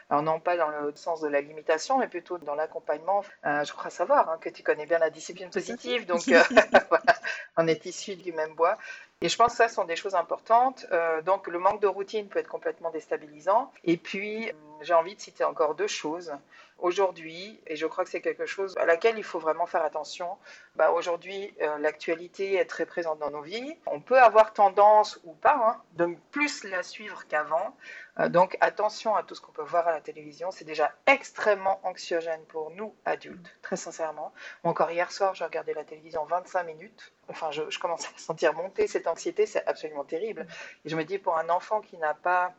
alors 0.10 0.24
non 0.24 0.40
pas 0.40 0.58
dans 0.58 0.70
le 0.70 0.94
sens 0.96 1.22
de 1.22 1.28
la 1.28 1.42
limitation, 1.42 1.98
mais 1.98 2.08
plutôt 2.08 2.38
dans 2.38 2.56
l'accompagnement. 2.56 3.24
je 3.44 3.72
crois 3.72 3.90
savoir 3.90 4.30
hein, 4.30 4.38
que 4.42 4.50
tu 4.50 4.64
connais 4.64 4.86
bien 4.86 5.00
la 5.00 5.10
discipline 5.10 5.50
positive, 5.50 6.06
donc 6.06 6.22
voilà, 6.90 7.16
on 7.58 7.68
est 7.68 7.86
issus 7.86 8.16
du 8.16 8.34
même 8.34 8.54
bois. 8.56 8.78
Et 9.22 9.30
je 9.30 9.36
pense 9.36 9.52
que 9.52 9.58
ça 9.58 9.68
sont 9.68 9.84
des 9.84 9.98
choses 9.98 10.16
importantes. 10.16 10.86
donc 11.26 11.48
le 11.48 11.60
manque 11.60 11.82
de 11.82 11.88
routine 11.88 12.30
peut 12.30 12.40
être 12.40 12.48
complètement 12.48 12.90
déstabilisant. 12.90 13.72
Et 13.84 13.98
puis, 13.98 14.50
j'ai 14.82 14.94
envie 14.94 15.16
de 15.16 15.20
citer 15.20 15.44
encore 15.44 15.76
deux 15.76 15.88
choses 15.88 16.32
aujourd'hui, 16.82 17.60
et 17.68 17.76
je 17.76 17.86
crois 17.86 18.04
que 18.04 18.10
c'est 18.10 18.22
quelque 18.22 18.46
chose 18.46 18.78
à 18.78 18.86
laquelle 18.86 19.18
il 19.18 19.24
faut 19.24 19.40
vraiment 19.40 19.66
faire 19.66 19.84
attention. 19.84 20.38
Bah, 20.76 20.92
aujourd'hui, 20.92 21.54
euh, 21.62 21.78
l'actualité 21.80 22.56
est 22.56 22.66
très 22.66 22.86
présente 22.86 23.20
dans 23.20 23.32
nos 23.32 23.42
vies. 23.42 23.78
On 23.86 24.00
peut 24.00 24.20
avoir 24.20 24.54
tendance 24.54 25.20
ou 25.24 25.34
pas 25.34 25.56
hein, 25.56 25.82
de 25.94 26.16
plus 26.32 26.64
la 26.64 26.84
suivre 26.84 27.26
qu'avant. 27.28 27.76
Euh, 28.20 28.30
donc 28.30 28.58
attention 28.62 29.16
à 29.16 29.24
tout 29.24 29.36
ce 29.36 29.42
qu'on 29.42 29.52
peut 29.52 29.64
voir 29.64 29.88
à 29.88 29.92
la 29.92 30.02
télévision. 30.02 30.52
C'est 30.52 30.66
déjà 30.66 30.94
extrêmement 31.06 31.80
anxiogène 31.84 32.44
pour 32.46 32.72
nous 32.72 32.94
adultes, 33.06 33.56
très 33.62 33.76
sincèrement. 33.76 34.34
Encore 34.64 34.92
hier 34.92 35.12
soir, 35.12 35.36
j'ai 35.36 35.46
regardé 35.46 35.74
la 35.74 35.84
télévision 35.84 36.26
25 36.26 36.64
minutes. 36.64 37.12
Enfin, 37.30 37.52
je, 37.52 37.70
je 37.70 37.80
commence 37.80 38.06
à 38.06 38.18
sentir 38.18 38.54
monter 38.54 38.88
cette 38.88 39.08
anxiété. 39.08 39.46
C'est 39.46 39.66
absolument 39.68 40.04
terrible. 40.04 40.48
Et 40.86 40.90
je 40.90 40.96
me 40.96 41.04
dis, 41.04 41.18
pour 41.18 41.38
un 41.38 41.50
enfant 41.50 41.82
qui 41.82 41.98
n'a 41.98 42.14
pas 42.14 42.54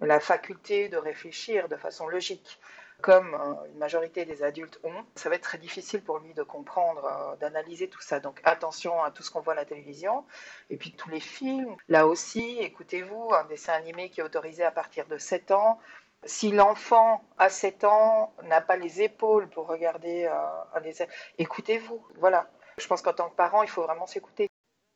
la 0.00 0.20
faculté 0.20 0.88
de 0.88 0.96
réfléchir 0.96 1.68
de 1.68 1.76
façon 1.76 2.06
logique, 2.06 2.58
comme 3.02 3.34
euh, 3.34 3.66
une 3.72 3.78
majorité 3.78 4.24
des 4.24 4.42
adultes 4.42 4.80
ont, 4.82 5.04
ça 5.14 5.28
va 5.28 5.36
être 5.36 5.42
très 5.42 5.58
difficile 5.58 6.02
pour 6.02 6.18
lui 6.18 6.34
de 6.34 6.42
comprendre, 6.42 7.04
euh, 7.04 7.36
d'analyser 7.36 7.88
tout 7.88 8.00
ça. 8.00 8.20
Donc 8.20 8.40
attention 8.44 9.02
à 9.02 9.10
tout 9.10 9.22
ce 9.22 9.30
qu'on 9.30 9.40
voit 9.40 9.52
à 9.52 9.56
la 9.56 9.64
télévision. 9.64 10.24
Et 10.70 10.76
puis 10.76 10.92
tous 10.92 11.10
les 11.10 11.20
films. 11.20 11.76
Là 11.88 12.06
aussi, 12.06 12.58
écoutez-vous, 12.58 13.34
un 13.34 13.44
dessin 13.44 13.74
animé 13.74 14.10
qui 14.10 14.20
est 14.20 14.24
autorisé 14.24 14.64
à 14.64 14.70
partir 14.70 15.06
de 15.06 15.18
7 15.18 15.50
ans. 15.50 15.78
Si 16.24 16.50
l'enfant 16.50 17.22
à 17.38 17.48
7 17.50 17.84
ans 17.84 18.34
n'a 18.44 18.60
pas 18.60 18.76
les 18.76 19.02
épaules 19.02 19.48
pour 19.48 19.66
regarder 19.66 20.24
euh, 20.24 20.34
un 20.74 20.80
dessin, 20.80 21.06
écoutez-vous. 21.38 22.04
Voilà. 22.16 22.48
Je 22.78 22.86
pense 22.86 23.02
qu'en 23.02 23.12
tant 23.12 23.28
que 23.28 23.36
parent, 23.36 23.62
il 23.62 23.68
faut 23.68 23.82
vraiment 23.82 24.06
s'écouter. 24.06 24.48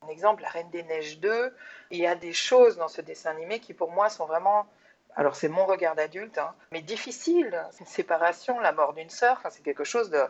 Un 0.03 0.09
exemple, 0.09 0.43
La 0.43 0.49
Reine 0.49 0.71
des 0.71 0.83
Neiges 0.83 1.21
2, 1.21 1.55
il 1.91 1.99
y 1.99 2.07
a 2.07 2.15
des 2.15 2.33
choses 2.33 2.77
dans 2.79 2.89
ce 2.89 3.03
dessin 3.03 3.31
animé 3.31 3.61
qui 3.61 3.75
pour 3.75 3.91
moi 3.91 4.09
sont 4.09 4.27
vraiment 4.27 4.67
alors 5.17 5.37
c'est 5.37 5.49
mon 5.49 5.67
regard 5.67 5.95
d'adulte, 5.95 6.39
hein, 6.39 6.55
mais 6.73 6.83
difficile. 6.83 7.65
Une 7.79 7.87
séparation, 7.87 8.59
la 8.61 8.73
mort 8.73 8.93
d'une 8.93 9.11
sœur, 9.11 9.41
c'est 9.51 9.63
quelque 9.63 9.85
chose 9.85 10.11
de... 10.11 10.23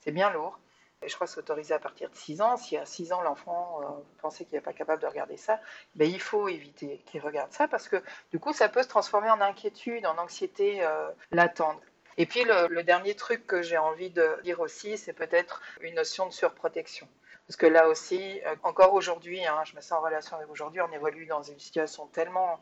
C'est 0.00 0.12
bien 0.12 0.30
lourd. 0.30 0.58
Et 1.02 1.08
je 1.08 1.14
crois 1.14 1.26
que 1.26 1.32
c'est 1.32 1.38
autorisé 1.38 1.74
à 1.74 1.78
partir 1.78 2.10
de 2.10 2.16
6 2.16 2.40
ans. 2.40 2.56
Si 2.56 2.76
à 2.76 2.84
6 2.84 3.12
ans, 3.12 3.22
l'enfant 3.22 3.80
euh, 3.82 3.86
pensait 4.20 4.44
qu'il 4.44 4.56
n'est 4.56 4.62
pas 4.62 4.72
capable 4.72 5.00
de 5.00 5.06
regarder 5.06 5.36
ça, 5.36 5.60
ben, 5.94 6.10
il 6.10 6.20
faut 6.20 6.48
éviter 6.48 7.02
qu'il 7.06 7.20
regarde 7.20 7.52
ça 7.52 7.68
parce 7.68 7.88
que 7.88 8.02
du 8.32 8.40
coup, 8.40 8.52
ça 8.52 8.68
peut 8.68 8.82
se 8.82 8.88
transformer 8.88 9.30
en 9.30 9.40
inquiétude, 9.40 10.06
en 10.06 10.18
anxiété 10.18 10.84
euh, 10.84 11.08
latente. 11.30 11.80
Et 12.16 12.26
puis 12.26 12.42
le, 12.42 12.82
dernier 12.82 13.14
truc 13.14 13.46
que 13.46 13.62
j'ai 13.62 13.78
envie 13.78 14.10
de 14.10 14.40
dire 14.42 14.58
aussi, 14.58 14.98
c'est 14.98 15.12
peut-être 15.12 15.62
une 15.82 15.94
notion 15.94 16.26
de 16.26 16.32
surprotection. 16.32 17.06
Parce 17.46 17.56
que 17.56 17.66
là 17.66 17.88
aussi, 17.88 18.40
euh, 18.44 18.56
encore 18.64 18.92
aujourd'hui, 18.92 19.46
hein, 19.46 19.62
je 19.64 19.76
me 19.76 19.80
sens 19.80 19.92
en 19.92 20.02
relation 20.02 20.36
avec 20.36 20.50
aujourd'hui, 20.50 20.80
on 20.80 20.90
évolue 20.90 21.26
dans 21.26 21.42
une 21.42 21.60
situation 21.60 22.06
tellement 22.08 22.60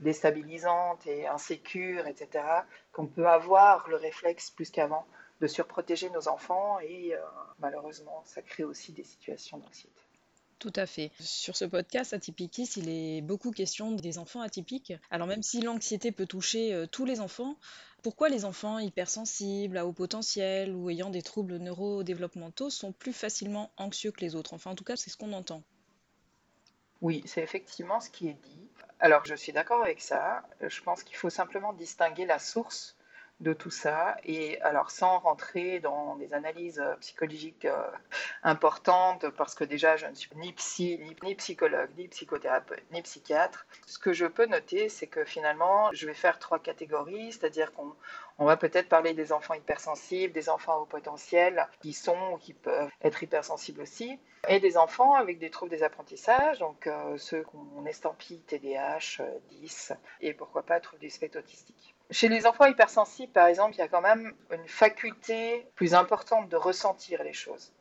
déstabilisante 0.00 1.06
et 1.06 1.26
insécure, 1.26 2.06
etc., 2.06 2.44
qu'on 2.92 3.06
peut 3.06 3.28
avoir 3.28 3.88
le 3.88 3.96
réflexe 3.96 4.50
plus 4.50 4.70
qu'avant 4.70 5.06
de 5.40 5.46
surprotéger 5.46 6.10
nos 6.10 6.28
enfants 6.28 6.78
et 6.80 7.14
euh, 7.14 7.18
malheureusement, 7.58 8.22
ça 8.24 8.42
crée 8.42 8.64
aussi 8.64 8.92
des 8.92 9.04
situations 9.04 9.58
d'anxiété. 9.58 10.00
Tout 10.58 10.72
à 10.74 10.86
fait. 10.86 11.12
Sur 11.20 11.54
ce 11.54 11.66
podcast 11.66 12.14
Atypiquis, 12.14 12.70
il 12.76 12.88
est 12.88 13.20
beaucoup 13.20 13.50
question 13.50 13.92
des 13.92 14.16
enfants 14.16 14.40
atypiques. 14.40 14.94
Alors 15.10 15.26
même 15.26 15.42
si 15.42 15.60
l'anxiété 15.60 16.12
peut 16.12 16.24
toucher 16.24 16.72
euh, 16.72 16.86
tous 16.86 17.04
les 17.04 17.20
enfants, 17.20 17.58
pourquoi 18.02 18.30
les 18.30 18.46
enfants 18.46 18.78
hypersensibles, 18.78 19.76
à 19.76 19.86
haut 19.86 19.92
potentiel 19.92 20.74
ou 20.74 20.88
ayant 20.88 21.10
des 21.10 21.22
troubles 21.22 21.56
neurodéveloppementaux 21.58 22.70
sont 22.70 22.92
plus 22.92 23.12
facilement 23.12 23.70
anxieux 23.76 24.12
que 24.12 24.20
les 24.20 24.34
autres? 24.34 24.54
Enfin 24.54 24.70
en 24.70 24.74
tout 24.74 24.84
cas 24.84 24.96
c'est 24.96 25.10
ce 25.10 25.18
qu'on 25.18 25.34
entend. 25.34 25.62
Oui, 27.02 27.22
c'est 27.26 27.42
effectivement 27.42 28.00
ce 28.00 28.08
qui 28.08 28.28
est 28.28 28.38
dit. 28.42 28.65
Alors, 29.00 29.24
je 29.26 29.34
suis 29.34 29.52
d'accord 29.52 29.82
avec 29.82 30.00
ça. 30.00 30.42
Je 30.60 30.80
pense 30.82 31.02
qu'il 31.02 31.16
faut 31.16 31.30
simplement 31.30 31.72
distinguer 31.72 32.24
la 32.24 32.38
source 32.38 32.96
de 33.40 33.52
tout 33.52 33.70
ça. 33.70 34.16
Et 34.24 34.60
alors, 34.62 34.90
sans 34.90 35.18
rentrer 35.18 35.80
dans 35.80 36.16
des 36.16 36.32
analyses 36.32 36.80
euh, 36.80 36.94
psychologiques 36.96 37.66
euh, 37.66 37.90
importantes, 38.42 39.28
parce 39.30 39.54
que 39.54 39.64
déjà, 39.64 39.96
je 39.96 40.06
ne 40.06 40.14
suis 40.14 40.30
ni 40.36 40.52
psy, 40.54 40.98
ni, 41.22 41.34
psychologue, 41.34 41.90
ni 41.98 42.08
psychothérapeute, 42.08 42.82
ni 42.92 43.02
psychiatre, 43.02 43.66
ce 43.86 43.98
que 43.98 44.12
je 44.12 44.26
peux 44.26 44.46
noter, 44.46 44.88
c'est 44.88 45.06
que 45.06 45.24
finalement, 45.24 45.90
je 45.92 46.06
vais 46.06 46.14
faire 46.14 46.38
trois 46.38 46.58
catégories, 46.58 47.32
c'est-à-dire 47.32 47.72
qu'on 47.74 47.94
on 48.38 48.44
va 48.44 48.56
peut-être 48.56 48.88
parler 48.88 49.14
des 49.14 49.32
enfants 49.32 49.54
hypersensibles, 49.54 50.32
des 50.32 50.48
enfants 50.48 50.78
au 50.78 50.84
potentiel 50.84 51.66
qui 51.80 51.92
sont 51.92 52.32
ou 52.32 52.36
qui 52.36 52.52
peuvent 52.52 52.90
être 53.02 53.22
hypersensibles 53.22 53.80
aussi, 53.80 54.18
et 54.48 54.60
des 54.60 54.76
enfants 54.76 55.14
avec 55.14 55.38
des 55.38 55.50
troubles 55.50 55.70
des 55.70 55.82
apprentissages, 55.82 56.58
donc 56.58 56.86
euh, 56.86 57.16
ceux 57.16 57.42
qu'on 57.42 57.84
estampille 57.86 58.40
TDAH, 58.40 59.22
10, 59.50 59.92
et 60.20 60.34
pourquoi 60.34 60.62
pas 60.62 60.80
troubles 60.80 61.00
du 61.00 61.10
spectre 61.10 61.38
autistique. 61.38 61.94
Chez 62.10 62.28
les 62.28 62.46
enfants 62.46 62.66
hypersensibles, 62.66 63.32
par 63.32 63.46
exemple, 63.48 63.74
il 63.74 63.78
y 63.78 63.82
a 63.82 63.88
quand 63.88 64.00
même 64.00 64.32
une 64.52 64.68
faculté 64.68 65.66
plus 65.74 65.94
importante 65.94 66.48
de 66.48 66.56
ressentir 66.56 67.24
les 67.24 67.32
choses. 67.32 67.72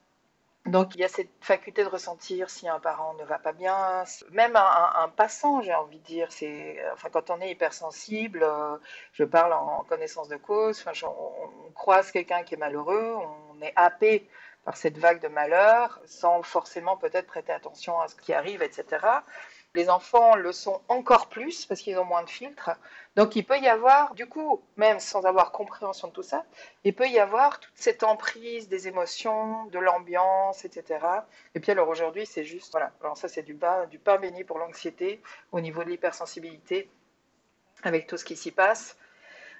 Donc 0.65 0.95
il 0.95 1.01
y 1.01 1.03
a 1.03 1.07
cette 1.07 1.29
faculté 1.41 1.83
de 1.83 1.89
ressentir 1.89 2.49
si 2.49 2.67
un 2.67 2.79
parent 2.79 3.13
ne 3.15 3.23
va 3.23 3.37
pas 3.37 3.53
bien, 3.53 4.03
même 4.31 4.55
un, 4.55 5.09
passant, 5.15 5.61
j'ai 5.61 5.75
envie 5.75 5.99
de 5.99 6.03
dire. 6.05 6.27
C'est, 6.31 6.83
quand 7.11 7.29
on 7.29 7.39
est 7.39 7.51
hypersensible, 7.51 8.41
euh, 8.41 8.77
je 9.13 9.23
parle 9.23 9.53
en 9.53 9.83
connaissance 9.87 10.27
de 10.27 10.37
cause. 10.37 10.83
On, 11.03 11.71
croise 11.73 12.11
quelqu'un 12.11 12.43
qui 12.43 12.55
est 12.55 12.57
malheureux, 12.57 13.15
on 13.15 13.61
est 13.61 13.73
happé 13.75 14.27
par 14.63 14.75
cette 14.75 14.97
vague 14.97 15.21
de 15.21 15.27
malheur, 15.27 16.01
sans 16.05 16.41
forcément 16.41 16.97
peut-être 16.97 17.27
prêter 17.27 17.51
attention 17.51 17.99
à 17.99 18.07
ce 18.07 18.15
qui 18.15 18.33
arrive, 18.33 18.63
etc. 18.63 19.05
Les 19.75 19.89
enfants 19.89 20.35
le 20.35 20.53
sont 20.53 20.81
encore 20.87 21.27
plus 21.27 21.65
parce 21.65 21.81
qu'ils 21.81 21.99
ont 21.99 22.05
moins 22.05 22.23
de 22.23 22.29
filtres. 22.29 22.71
Donc 23.17 23.35
il 23.35 23.45
peut 23.45 23.59
y 23.59 23.67
avoir, 23.67 24.15
du 24.15 24.25
coup, 24.25 24.63
même 24.77 25.01
sans 25.01 25.25
avoir 25.25 25.51
compréhension 25.51 26.07
de 26.07 26.13
tout 26.13 26.23
ça, 26.23 26.45
il 26.85 26.95
peut 26.95 27.09
y 27.09 27.19
avoir 27.19 27.59
toute 27.59 27.73
cette 27.75 28.03
emprise 28.03 28.69
des 28.69 28.87
émotions, 28.87 29.65
de 29.65 29.79
l'ambiance, 29.79 30.63
etc. 30.63 31.05
Et 31.55 31.59
puis 31.59 31.73
alors 31.73 31.89
aujourd'hui, 31.89 32.25
c'est 32.25 32.45
juste, 32.45 32.71
voilà, 32.71 32.93
alors 33.01 33.17
ça 33.17 33.27
c'est 33.27 33.43
du, 33.43 33.59
du 33.89 33.99
pain 33.99 34.17
béni 34.17 34.45
pour 34.45 34.59
l'anxiété 34.59 35.21
au 35.51 35.59
niveau 35.59 35.83
de 35.83 35.89
l'hypersensibilité, 35.89 36.89
avec 37.83 38.07
tout 38.07 38.15
ce 38.15 38.23
qui 38.23 38.37
s'y 38.37 38.51
passe. 38.51 38.97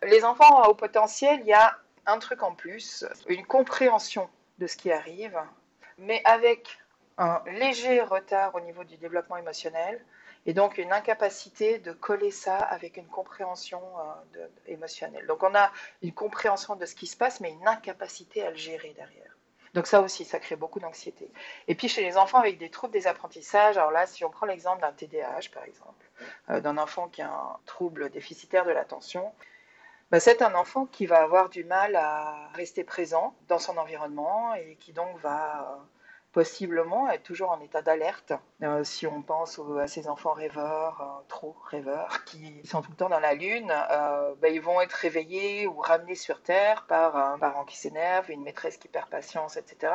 Les 0.02 0.24
enfants 0.24 0.62
à 0.62 0.70
haut 0.70 0.76
potentiel, 0.76 1.42
il 1.42 1.48
y 1.48 1.54
a 1.54 1.78
un 2.06 2.20
truc 2.20 2.42
en 2.42 2.56
plus, 2.56 3.06
une 3.28 3.46
compréhension 3.46 4.30
de 4.60 4.68
ce 4.68 4.78
qui 4.78 4.94
arrive, 4.94 5.38
mais 5.98 6.22
avec 6.24 6.80
un 7.18 7.42
léger 7.46 8.02
retard 8.02 8.56
au 8.56 8.60
niveau 8.60 8.84
du 8.84 8.98
développement 8.98 9.38
émotionnel 9.38 10.04
et 10.46 10.54
donc 10.54 10.78
une 10.78 10.92
incapacité 10.92 11.80
de 11.80 11.92
coller 11.92 12.32
ça 12.32 12.58
avec 12.58 12.98
une 12.98 13.08
compréhension 13.08 13.82
euh, 14.38 14.48
émotionnelle. 14.68 15.26
Donc 15.26 15.44
on 15.44 15.56
a 15.56 15.72
une 16.02 16.14
compréhension 16.14 16.76
de 16.76 16.86
ce 16.86 16.94
qui 16.96 17.08
se 17.08 17.18
passe, 17.18 17.40
mais 17.40 17.52
une 17.52 17.68
incapacité 17.68 18.44
à 18.44 18.52
le 18.52 18.58
gérer 18.58 18.94
derrière. 18.96 19.36
Donc 19.74 19.88
ça 19.88 20.02
aussi, 20.02 20.24
ça 20.24 20.40
crée 20.40 20.56
beaucoup 20.56 20.80
d'anxiété. 20.80 21.30
Et 21.68 21.76
puis 21.76 21.90
chez 21.90 22.02
les 22.02 22.16
enfants 22.16 22.40
avec 22.40 22.58
des 22.58 22.70
troubles 22.70 22.94
des 22.94 23.08
apprentissages, 23.08 23.78
alors 23.78 23.92
là, 23.92 24.08
si 24.08 24.24
on 24.24 24.30
prend 24.30 24.46
l'exemple 24.46 24.82
d'un 24.82 24.94
TDAH, 24.94 25.50
par 25.54 25.66
exemple, 25.66 26.06
euh, 26.50 26.62
d'un 26.62 26.78
enfant 26.78 27.10
qui 27.10 27.22
a 27.22 27.30
un 27.30 27.58
trouble 27.66 28.10
déficitaire 28.10 28.66
de 28.66 28.72
l'attention, 28.72 29.34
bah, 30.12 30.20
c'est 30.20 30.42
un 30.42 30.54
enfant 30.54 30.86
qui 30.86 31.08
va 31.08 31.24
avoir 31.24 31.50
du 31.50 31.64
mal 31.64 31.96
à 31.96 32.50
rester 32.54 32.84
présent 32.84 33.36
dans 33.48 33.60
son 33.60 33.78
environnement 33.78 34.54
et 34.54 34.78
qui 34.80 34.94
donc 34.94 35.18
va 35.18 35.84
possiblement 36.36 37.10
être 37.10 37.24
toujours 37.24 37.52
en 37.52 37.62
état 37.62 37.82
d'alerte. 37.82 38.34
Euh, 38.62 38.84
si 38.84 39.08
on 39.08 39.22
pense 39.22 39.58
à 39.80 39.88
ces 39.88 40.10
enfants 40.10 40.34
rêveurs, 40.34 41.00
euh, 41.00 41.24
trop 41.30 41.56
rêveurs, 41.64 42.26
qui 42.26 42.62
sont 42.68 42.82
tout 42.82 42.92
le 42.92 42.98
temps 42.98 43.08
dans 43.08 43.22
la 43.22 43.36
lune, 43.36 43.72
euh, 43.72 44.36
ben, 44.42 44.54
ils 44.54 44.60
vont 44.60 44.82
être 44.82 44.92
réveillés 44.92 45.66
ou 45.66 45.80
ramenés 45.80 46.16
sur 46.16 46.42
Terre 46.42 46.86
par 46.90 47.16
un 47.16 47.40
parent 47.40 47.64
qui 47.64 47.78
s'énerve, 47.78 48.30
une 48.30 48.44
maîtresse 48.44 48.76
qui 48.76 48.90
perd 48.90 49.08
patience, 49.10 49.56
etc. 49.56 49.94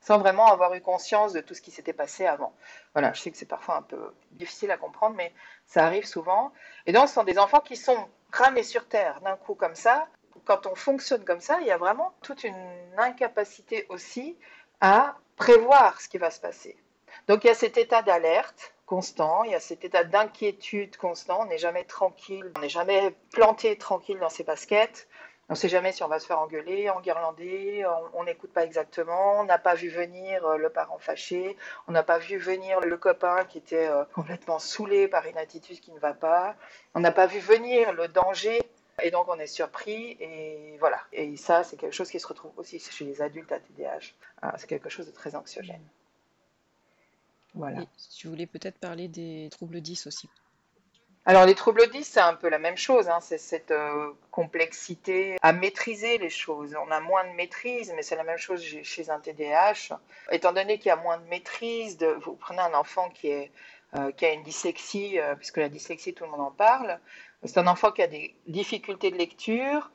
Sans 0.00 0.16
vraiment 0.16 0.46
avoir 0.46 0.72
eu 0.72 0.80
conscience 0.80 1.34
de 1.34 1.42
tout 1.42 1.52
ce 1.52 1.60
qui 1.60 1.70
s'était 1.70 1.92
passé 1.92 2.24
avant. 2.24 2.54
Voilà, 2.94 3.12
je 3.12 3.20
sais 3.20 3.30
que 3.30 3.36
c'est 3.36 3.44
parfois 3.44 3.76
un 3.76 3.82
peu 3.82 4.14
difficile 4.30 4.70
à 4.70 4.78
comprendre, 4.78 5.14
mais 5.14 5.30
ça 5.66 5.84
arrive 5.84 6.06
souvent. 6.06 6.52
Et 6.86 6.94
donc, 6.94 7.08
ce 7.08 7.12
sont 7.12 7.24
des 7.24 7.38
enfants 7.38 7.60
qui 7.60 7.76
sont 7.76 8.08
ramenés 8.32 8.62
sur 8.62 8.88
Terre 8.88 9.20
d'un 9.20 9.36
coup 9.36 9.54
comme 9.54 9.74
ça. 9.74 10.08
Quand 10.46 10.66
on 10.66 10.74
fonctionne 10.74 11.22
comme 11.26 11.42
ça, 11.42 11.58
il 11.60 11.66
y 11.66 11.70
a 11.70 11.76
vraiment 11.76 12.14
toute 12.22 12.44
une 12.44 12.56
incapacité 12.96 13.84
aussi 13.90 14.38
à 14.80 15.16
prévoir 15.40 15.98
ce 16.02 16.08
qui 16.08 16.18
va 16.18 16.30
se 16.30 16.38
passer. 16.38 16.76
Donc 17.26 17.44
il 17.44 17.46
y 17.46 17.50
a 17.50 17.54
cet 17.54 17.78
état 17.78 18.02
d'alerte 18.02 18.74
constant, 18.84 19.42
il 19.44 19.52
y 19.52 19.54
a 19.54 19.60
cet 19.60 19.86
état 19.86 20.04
d'inquiétude 20.04 20.98
constant, 20.98 21.40
on 21.40 21.46
n'est 21.46 21.58
jamais 21.58 21.84
tranquille, 21.84 22.52
on 22.56 22.60
n'est 22.60 22.68
jamais 22.68 23.14
planté 23.32 23.76
tranquille 23.78 24.18
dans 24.18 24.28
ses 24.28 24.44
baskets. 24.44 25.08
On 25.48 25.54
ne 25.54 25.58
sait 25.58 25.68
jamais 25.68 25.90
si 25.90 26.04
on 26.04 26.08
va 26.08 26.20
se 26.20 26.26
faire 26.26 26.38
engueuler, 26.38 26.90
enguirlander, 26.90 27.84
on 28.12 28.22
n'écoute 28.22 28.52
pas 28.52 28.64
exactement, 28.64 29.40
on 29.40 29.44
n'a 29.44 29.58
pas 29.58 29.74
vu 29.74 29.88
venir 29.88 30.46
euh, 30.46 30.56
le 30.56 30.70
parent 30.70 30.98
fâché, 30.98 31.56
on 31.88 31.92
n'a 31.92 32.04
pas 32.04 32.18
vu 32.18 32.36
venir 32.38 32.78
le 32.78 32.96
copain 32.96 33.44
qui 33.48 33.58
était 33.58 33.88
euh, 33.88 34.04
complètement 34.14 34.60
saoulé 34.60 35.08
par 35.08 35.26
une 35.26 35.38
attitude 35.38 35.80
qui 35.80 35.90
ne 35.90 35.98
va 35.98 36.12
pas, 36.12 36.54
on 36.94 37.00
n'a 37.00 37.10
pas 37.10 37.26
vu 37.26 37.40
venir 37.40 37.92
le 37.94 38.06
danger 38.06 38.60
et 39.02 39.10
donc 39.10 39.28
on 39.28 39.38
est 39.38 39.46
surpris 39.46 40.16
et 40.20 40.76
voilà. 40.78 41.00
Et 41.12 41.36
ça, 41.36 41.64
c'est 41.64 41.76
quelque 41.76 41.94
chose 41.94 42.10
qui 42.10 42.20
se 42.20 42.26
retrouve 42.26 42.52
aussi 42.56 42.78
chez 42.78 43.04
les 43.04 43.22
adultes 43.22 43.52
à 43.52 43.60
TDAH. 43.60 44.12
Ah, 44.42 44.54
c'est 44.58 44.66
quelque 44.66 44.88
chose 44.88 45.06
de 45.06 45.12
très 45.12 45.34
anxiogène. 45.34 45.82
Voilà. 47.54 47.84
tu 48.16 48.28
voulais 48.28 48.46
peut-être 48.46 48.78
parler 48.78 49.08
des 49.08 49.48
troubles 49.50 49.80
10 49.80 50.06
aussi. 50.06 50.28
Alors 51.26 51.44
les 51.44 51.54
troubles 51.54 51.90
10, 51.90 52.04
c'est 52.04 52.20
un 52.20 52.34
peu 52.34 52.48
la 52.48 52.58
même 52.58 52.78
chose, 52.78 53.08
hein. 53.08 53.18
c'est 53.20 53.38
cette 53.38 53.72
euh, 53.72 54.12
complexité 54.30 55.36
à 55.42 55.52
maîtriser 55.52 56.16
les 56.16 56.30
choses. 56.30 56.74
On 56.86 56.90
a 56.90 57.00
moins 57.00 57.24
de 57.28 57.32
maîtrise, 57.34 57.92
mais 57.94 58.02
c'est 58.02 58.16
la 58.16 58.24
même 58.24 58.38
chose 58.38 58.64
chez 58.64 59.10
un 59.10 59.20
TDAH. 59.20 59.98
Étant 60.30 60.52
donné 60.52 60.78
qu'il 60.78 60.86
y 60.86 60.92
a 60.92 60.96
moins 60.96 61.18
de 61.18 61.24
maîtrise, 61.28 61.98
de, 61.98 62.06
vous 62.06 62.34
prenez 62.34 62.60
un 62.60 62.72
enfant 62.72 63.10
qui, 63.10 63.28
est, 63.28 63.52
qui 64.16 64.24
a 64.24 64.32
une 64.32 64.42
dyslexie, 64.42 65.18
euh, 65.18 65.34
puisque 65.34 65.56
la 65.56 65.68
dyslexie, 65.68 66.14
tout 66.14 66.24
le 66.24 66.30
monde 66.30 66.40
en 66.40 66.50
parle, 66.50 66.98
c'est 67.44 67.58
un 67.58 67.66
enfant 67.66 67.90
qui 67.90 68.02
a 68.02 68.06
des 68.06 68.34
difficultés 68.46 69.10
de 69.10 69.16
lecture. 69.16 69.90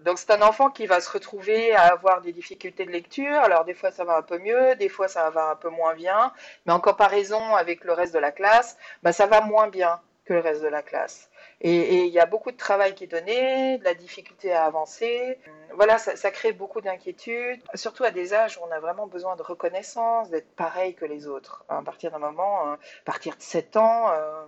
Donc 0.00 0.18
c'est 0.18 0.30
un 0.30 0.42
enfant 0.42 0.70
qui 0.70 0.86
va 0.86 1.00
se 1.00 1.10
retrouver 1.10 1.74
à 1.74 1.92
avoir 1.92 2.20
des 2.20 2.32
difficultés 2.32 2.84
de 2.84 2.90
lecture. 2.90 3.38
Alors 3.38 3.64
des 3.64 3.74
fois 3.74 3.90
ça 3.90 4.04
va 4.04 4.18
un 4.18 4.22
peu 4.22 4.38
mieux, 4.38 4.76
des 4.76 4.88
fois 4.88 5.08
ça 5.08 5.30
va 5.30 5.50
un 5.50 5.56
peu 5.56 5.70
moins 5.70 5.94
bien, 5.94 6.32
mais 6.66 6.72
en 6.72 6.80
comparaison 6.80 7.56
avec 7.56 7.82
le 7.82 7.92
reste 7.94 8.12
de 8.14 8.18
la 8.18 8.30
classe, 8.30 8.76
bah, 9.02 9.12
ça 9.12 9.26
va 9.26 9.40
moins 9.40 9.68
bien 9.68 10.00
que 10.26 10.34
le 10.34 10.40
reste 10.40 10.62
de 10.62 10.68
la 10.68 10.82
classe. 10.82 11.30
Et 11.62 12.04
il 12.04 12.12
y 12.12 12.20
a 12.20 12.26
beaucoup 12.26 12.52
de 12.52 12.56
travail 12.56 12.94
qui 12.94 13.04
est 13.04 13.06
donné, 13.06 13.78
de 13.78 13.84
la 13.84 13.94
difficulté 13.94 14.52
à 14.52 14.66
avancer. 14.66 15.38
Voilà, 15.74 15.96
ça, 15.98 16.30
crée 16.30 16.52
beaucoup 16.52 16.82
d'inquiétudes, 16.82 17.62
surtout 17.74 18.04
à 18.04 18.10
des 18.10 18.34
âges 18.34 18.58
où 18.58 18.60
on 18.66 18.70
a 18.70 18.78
vraiment 18.78 19.06
besoin 19.06 19.36
de 19.36 19.42
reconnaissance, 19.42 20.28
d'être 20.28 20.54
pareil 20.54 20.94
que 20.94 21.06
les 21.06 21.26
autres. 21.26 21.64
À 21.68 21.82
partir 21.82 22.10
d'un 22.10 22.18
moment, 22.18 22.72
à 22.72 22.78
partir 23.04 23.36
de 23.36 23.42
7 23.42 23.76
ans, 23.76 24.10
euh, 24.10 24.44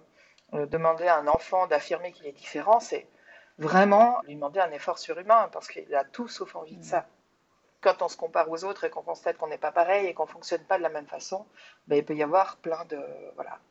euh, 0.55 0.67
demander 0.67 1.07
à 1.07 1.17
un 1.17 1.27
enfant 1.29 1.67
d'affirmer 1.67 2.13
qu'il 2.13 2.27
est 2.27 2.33
différent, 2.33 2.79
c'est 2.79 3.07
vraiment 3.59 4.21
lui 4.27 4.35
demander 4.35 4.61
un 4.61 4.71
effort 4.71 4.99
surhumain, 4.99 5.49
parce 5.53 5.69
qu'il 5.69 5.95
a 5.95 6.05
tout 6.05 6.29
sauf 6.29 6.57
envie 6.57 6.77
de 6.77 6.85
ça. 6.85 7.07
Quand 7.81 8.03
on 8.03 8.09
se 8.09 8.17
compare 8.17 8.51
aux 8.51 8.65
autres 8.65 8.85
et 8.85 8.91
qu'on 8.91 9.03
constate 9.03 9.37
qu'on 9.37 9.47
n'est 9.47 9.59
pas 9.59 9.71
pareil 9.71 10.07
et 10.07 10.15
qu'on 10.15 10.25
ne 10.25 10.31
fonctionne 10.31 10.65
pas 10.65 10.79
de 10.79 10.83
la 10.83 10.89
même 10.89 11.07
façon, 11.07 11.47
ben, 11.87 11.97
il 11.97 12.05
peut 12.05 12.17
y 12.17 12.23
avoir 12.23 12.57
plein 12.57 12.85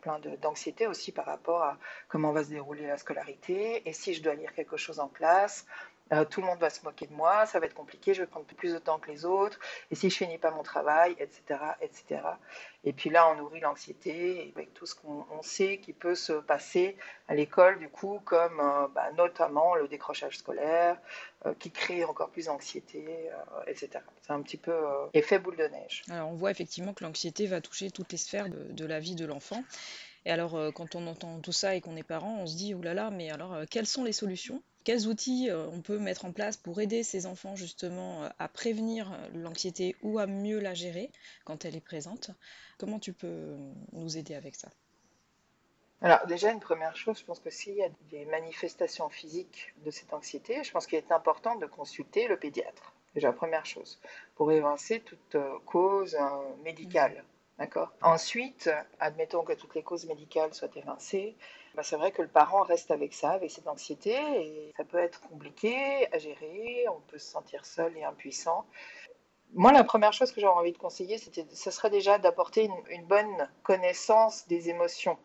plein 0.01 0.19
d'anxiété 0.41 0.87
aussi 0.87 1.11
par 1.11 1.25
rapport 1.25 1.61
à 1.61 1.77
comment 2.07 2.31
va 2.31 2.43
se 2.43 2.49
dérouler 2.49 2.87
la 2.87 2.97
scolarité 2.97 3.87
et 3.87 3.93
si 3.93 4.13
je 4.13 4.23
dois 4.23 4.35
lire 4.35 4.53
quelque 4.53 4.77
chose 4.77 4.99
en 4.99 5.09
classe, 5.09 5.65
euh, 6.11 6.25
tout 6.25 6.41
le 6.41 6.47
monde 6.47 6.59
va 6.59 6.69
se 6.69 6.83
moquer 6.83 7.07
de 7.07 7.13
moi, 7.13 7.45
ça 7.45 7.59
va 7.59 7.65
être 7.65 7.73
compliqué, 7.73 8.13
je 8.13 8.21
vais 8.21 8.27
prendre 8.27 8.45
plus 8.45 8.73
de 8.73 8.79
temps 8.79 8.99
que 8.99 9.11
les 9.11 9.25
autres, 9.25 9.59
et 9.91 9.95
si 9.95 10.09
je 10.09 10.17
finis 10.17 10.37
pas 10.37 10.51
mon 10.51 10.63
travail, 10.63 11.15
etc., 11.19 11.59
etc. 11.81 12.21
Et 12.83 12.93
puis 12.93 13.09
là, 13.09 13.29
on 13.29 13.35
nourrit 13.35 13.59
l'anxiété 13.59 14.51
avec 14.55 14.73
tout 14.73 14.85
ce 14.85 14.95
qu'on 14.95 15.41
sait 15.41 15.79
qui 15.79 15.93
peut 15.93 16.15
se 16.15 16.33
passer 16.33 16.95
à 17.27 17.35
l'école, 17.35 17.79
du 17.79 17.89
coup, 17.89 18.21
comme 18.23 18.59
euh, 18.59 18.87
bah, 18.93 19.11
notamment 19.17 19.75
le 19.75 19.87
décrochage 19.87 20.37
scolaire, 20.37 20.97
euh, 21.45 21.53
qui 21.59 21.71
crée 21.71 22.05
encore 22.05 22.29
plus 22.29 22.45
d'anxiété, 22.45 23.29
etc. 23.67 23.99
C'est 24.21 24.31
un 24.31 24.41
petit 24.41 24.57
peu 24.57 24.73
effet 25.13 25.39
boule 25.39 25.57
de 25.57 25.67
neige. 25.67 26.03
Alors, 26.09 26.29
on 26.29 26.35
voit 26.35 26.51
effectivement 26.51 26.93
que 26.93 27.03
l'anxiété 27.03 27.47
va 27.47 27.61
toucher 27.61 27.91
toutes 27.91 28.11
les 28.11 28.17
sphères 28.17 28.49
de, 28.49 28.71
de 28.71 28.85
la 28.85 28.99
vie 28.99 29.15
de 29.15 29.25
l'enfant. 29.25 29.63
Et 30.27 30.31
alors, 30.31 30.73
quand 30.75 30.95
on 30.95 31.07
entend 31.07 31.39
tout 31.39 31.53
ça 31.53 31.75
et 31.75 31.79
qu'on 31.81 31.95
est 31.95 32.03
parent, 32.03 32.35
on 32.41 32.45
se 32.45 32.57
dit, 32.57 32.75
là, 32.83 33.09
mais 33.11 33.31
alors, 33.31 33.61
quelles 33.71 33.87
sont 33.87 34.03
les 34.03 34.11
solutions? 34.11 34.61
Quels 34.87 35.07
outils 35.07 35.49
euh, 35.49 35.67
on 35.67 35.81
peut 35.81 35.99
mettre 35.99 36.23
en 36.23 36.31
place 36.31 36.55
pour 36.55 36.79
aider 36.79 37.03
ces 37.03 37.25
enfants 37.25 37.57
justement 37.57 38.23
euh, 38.23 38.29
à 38.39 38.47
prévenir 38.47 39.11
euh, 39.11 39.27
l'anxiété 39.33 39.97
ou 40.01 40.17
à 40.17 40.27
mieux 40.27 40.59
la 40.59 40.73
gérer 40.73 41.11
quand 41.43 41.65
elle 41.65 41.75
est 41.75 41.81
présente? 41.81 42.31
Comment 42.77 42.97
tu 42.97 43.11
peux 43.11 43.57
nous 43.91 44.17
aider 44.17 44.33
avec 44.33 44.55
ça? 44.55 44.69
Alors 46.01 46.25
déjà, 46.27 46.53
une 46.53 46.61
première 46.61 46.95
chose, 46.95 47.19
je 47.19 47.25
pense 47.25 47.41
que 47.41 47.49
s'il 47.49 47.75
y 47.75 47.83
a 47.83 47.89
des 48.11 48.23
manifestations 48.27 49.09
physiques 49.09 49.73
de 49.83 49.91
cette 49.91 50.13
anxiété, 50.13 50.63
je 50.63 50.71
pense 50.71 50.87
qu'il 50.87 50.97
est 50.97 51.11
important 51.11 51.57
de 51.57 51.65
consulter 51.65 52.29
le 52.29 52.37
pédiatre. 52.37 52.93
Déjà, 53.13 53.33
première 53.33 53.65
chose, 53.65 53.99
pour 54.35 54.53
évincer 54.53 55.01
toute 55.01 55.35
cause 55.65 56.15
médicale. 56.63 57.11
D'accord 57.11 57.36
Ensuite, 58.01 58.69
admettons 58.99 59.43
que 59.43 59.53
toutes 59.53 59.73
les 59.73 59.83
causes 59.83 60.05
médicales 60.05 60.53
soient 60.53 60.69
évincées, 60.75 61.35
bah, 61.73 61.83
c'est 61.83 61.95
vrai 61.95 62.11
que 62.11 62.21
le 62.21 62.27
parent 62.27 62.63
reste 62.63 62.91
avec 62.91 63.13
ça, 63.13 63.31
avec 63.31 63.51
cette 63.51 63.67
anxiété, 63.67 64.11
et 64.13 64.73
ça 64.77 64.83
peut 64.83 64.97
être 64.97 65.21
compliqué 65.21 66.07
à 66.11 66.17
gérer, 66.17 66.85
on 66.89 67.01
peut 67.01 67.17
se 67.19 67.29
sentir 67.29 67.65
seul 67.65 67.95
et 67.97 68.03
impuissant. 68.03 68.65
Moi, 69.53 69.71
la 69.71 69.83
première 69.83 70.13
chose 70.13 70.31
que 70.31 70.41
j'aurais 70.41 70.59
envie 70.59 70.71
de 70.71 70.77
conseiller, 70.77 71.17
c'était, 71.17 71.45
ce 71.53 71.71
serait 71.71 71.89
déjà 71.89 72.17
d'apporter 72.17 72.69
une, 72.89 73.05
bonne 73.05 73.49
connaissance 73.63 74.47
des 74.47 74.69
émotions 74.69 75.17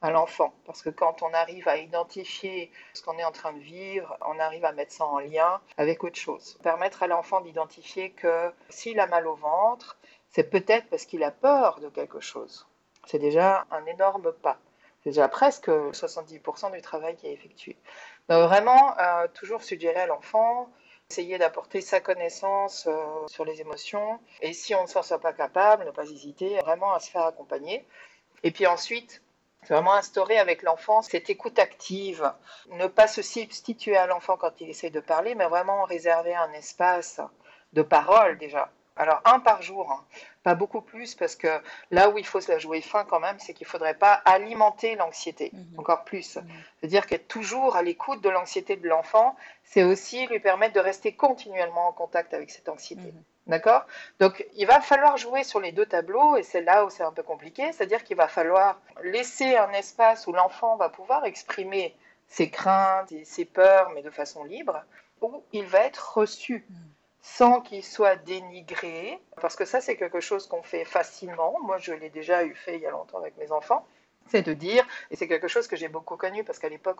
à 0.00 0.10
l'enfant. 0.10 0.54
Parce 0.64 0.82
que 0.82 0.90
quand 0.90 1.22
on 1.22 1.32
arrive 1.34 1.68
à 1.68 1.76
identifier 1.76 2.70
ce 2.94 3.02
qu'on 3.02 3.18
est 3.18 3.24
en 3.24 3.32
train 3.32 3.52
de 3.52 3.58
vivre, 3.58 4.16
on 4.26 4.38
arrive 4.38 4.64
à 4.64 4.72
mettre 4.72 4.92
ça 4.92 5.04
en 5.04 5.18
lien 5.18 5.60
avec 5.76 6.04
autre 6.04 6.16
chose. 6.16 6.58
Permettre 6.62 7.02
à 7.02 7.06
l'enfant 7.06 7.40
d'identifier 7.40 8.10
que 8.10 8.52
s'il 8.68 8.98
a 9.00 9.06
mal 9.06 9.26
au 9.26 9.34
ventre, 9.34 9.98
c'est 10.30 10.50
peut-être 10.50 10.88
parce 10.88 11.04
qu'il 11.06 11.22
a 11.24 11.30
peur 11.30 11.80
de 11.80 11.88
quelque 11.88 12.20
chose. 12.20 12.66
C'est 13.06 13.18
déjà 13.18 13.66
un 13.70 13.84
énorme 13.86 14.32
pas. 14.32 14.58
C'est 15.02 15.10
déjà 15.10 15.28
presque 15.28 15.68
70% 15.68 16.72
du 16.72 16.80
travail 16.82 17.16
qui 17.16 17.28
est 17.28 17.32
effectué. 17.32 17.76
Donc 18.28 18.48
vraiment, 18.48 18.98
euh, 18.98 19.28
toujours 19.34 19.62
suggérer 19.62 20.00
à 20.00 20.06
l'enfant, 20.06 20.68
essayer 21.08 21.38
d'apporter 21.38 21.80
sa 21.80 22.00
connaissance 22.00 22.86
euh, 22.88 23.26
sur 23.28 23.44
les 23.44 23.60
émotions. 23.60 24.18
Et 24.40 24.52
si 24.52 24.74
on 24.74 24.82
ne 24.82 24.88
s'en 24.88 25.02
sent 25.02 25.18
pas 25.22 25.32
capable, 25.32 25.84
ne 25.84 25.90
pas 25.90 26.04
hésiter 26.04 26.58
vraiment 26.58 26.92
à 26.92 27.00
se 27.00 27.10
faire 27.10 27.24
accompagner. 27.24 27.86
Et 28.42 28.50
puis 28.50 28.66
ensuite, 28.66 29.22
c'est 29.62 29.74
vraiment 29.74 29.94
instaurer 29.94 30.38
avec 30.38 30.62
l'enfant 30.62 31.02
cette 31.02 31.30
écoute 31.30 31.58
active, 31.58 32.32
ne 32.70 32.86
pas 32.86 33.08
se 33.08 33.22
substituer 33.22 33.96
à 33.96 34.06
l'enfant 34.06 34.36
quand 34.36 34.60
il 34.60 34.70
essaie 34.70 34.90
de 34.90 35.00
parler, 35.00 35.34
mais 35.34 35.46
vraiment 35.46 35.84
réserver 35.84 36.34
un 36.34 36.52
espace 36.52 37.20
de 37.72 37.82
parole 37.82 38.38
déjà. 38.38 38.70
Alors 38.96 39.20
un 39.26 39.40
par 39.40 39.60
jour, 39.60 39.92
hein. 39.92 40.04
pas 40.42 40.54
beaucoup 40.54 40.80
plus, 40.80 41.14
parce 41.14 41.36
que 41.36 41.60
là 41.90 42.08
où 42.08 42.18
il 42.18 42.26
faut 42.26 42.40
se 42.40 42.50
la 42.50 42.58
jouer 42.58 42.80
fin 42.80 43.04
quand 43.04 43.20
même, 43.20 43.38
c'est 43.38 43.52
qu'il 43.52 43.66
ne 43.66 43.70
faudrait 43.70 43.94
pas 43.94 44.14
alimenter 44.24 44.96
l'anxiété, 44.96 45.50
mhm. 45.52 45.78
encore 45.78 46.04
plus. 46.04 46.36
Mhm. 46.36 46.44
C'est-à-dire 46.80 47.06
qu'être 47.06 47.28
toujours 47.28 47.76
à 47.76 47.82
l'écoute 47.82 48.22
de 48.22 48.30
l'anxiété 48.30 48.76
de 48.76 48.88
l'enfant, 48.88 49.36
c'est 49.64 49.84
aussi 49.84 50.26
lui 50.28 50.40
permettre 50.40 50.74
de 50.74 50.80
rester 50.80 51.12
continuellement 51.14 51.88
en 51.88 51.92
contact 51.92 52.32
avec 52.32 52.50
cette 52.50 52.68
anxiété. 52.68 53.12
Mhm. 53.12 53.22
D'accord? 53.48 53.86
Donc 54.18 54.44
il 54.56 54.66
va 54.66 54.80
falloir 54.80 55.18
jouer 55.18 55.44
sur 55.44 55.60
les 55.60 55.72
deux 55.72 55.86
tableaux, 55.86 56.36
et 56.36 56.42
c'est 56.42 56.62
là 56.62 56.84
où 56.84 56.90
c'est 56.90 57.04
un 57.04 57.12
peu 57.12 57.22
compliqué, 57.22 57.70
c'est-à-dire 57.72 58.02
qu'il 58.02 58.16
va 58.16 58.28
falloir 58.28 58.80
laisser 59.04 59.56
un 59.56 59.72
espace 59.72 60.26
où 60.26 60.32
l'enfant 60.32 60.76
va 60.76 60.88
pouvoir 60.88 61.26
exprimer 61.26 61.94
ses 62.28 62.50
craintes 62.50 63.12
et 63.12 63.24
ses 63.24 63.44
peurs, 63.44 63.90
mais 63.90 64.02
de 64.02 64.10
façon 64.10 64.42
libre, 64.42 64.82
où 65.20 65.42
il 65.52 65.64
va 65.64 65.80
être 65.80 66.14
reçu 66.16 66.66
sans 67.26 67.60
qu'il 67.60 67.82
soit 67.82 68.14
dénigré, 68.14 69.20
parce 69.40 69.56
que 69.56 69.64
ça 69.64 69.80
c'est 69.80 69.96
quelque 69.96 70.20
chose 70.20 70.46
qu'on 70.46 70.62
fait 70.62 70.84
facilement. 70.84 71.58
Moi 71.64 71.76
je 71.78 71.92
l'ai 71.92 72.08
déjà 72.08 72.44
eu 72.44 72.54
fait 72.54 72.76
il 72.76 72.82
y 72.82 72.86
a 72.86 72.92
longtemps 72.92 73.18
avec 73.18 73.36
mes 73.36 73.50
enfants. 73.50 73.84
C'est 74.28 74.42
de 74.42 74.54
dire, 74.54 74.84
et 75.10 75.16
c'est 75.16 75.28
quelque 75.28 75.48
chose 75.48 75.66
que 75.66 75.76
j'ai 75.76 75.88
beaucoup 75.88 76.16
connu 76.16 76.44
parce 76.44 76.58
qu'à 76.60 76.68
l'époque 76.68 76.98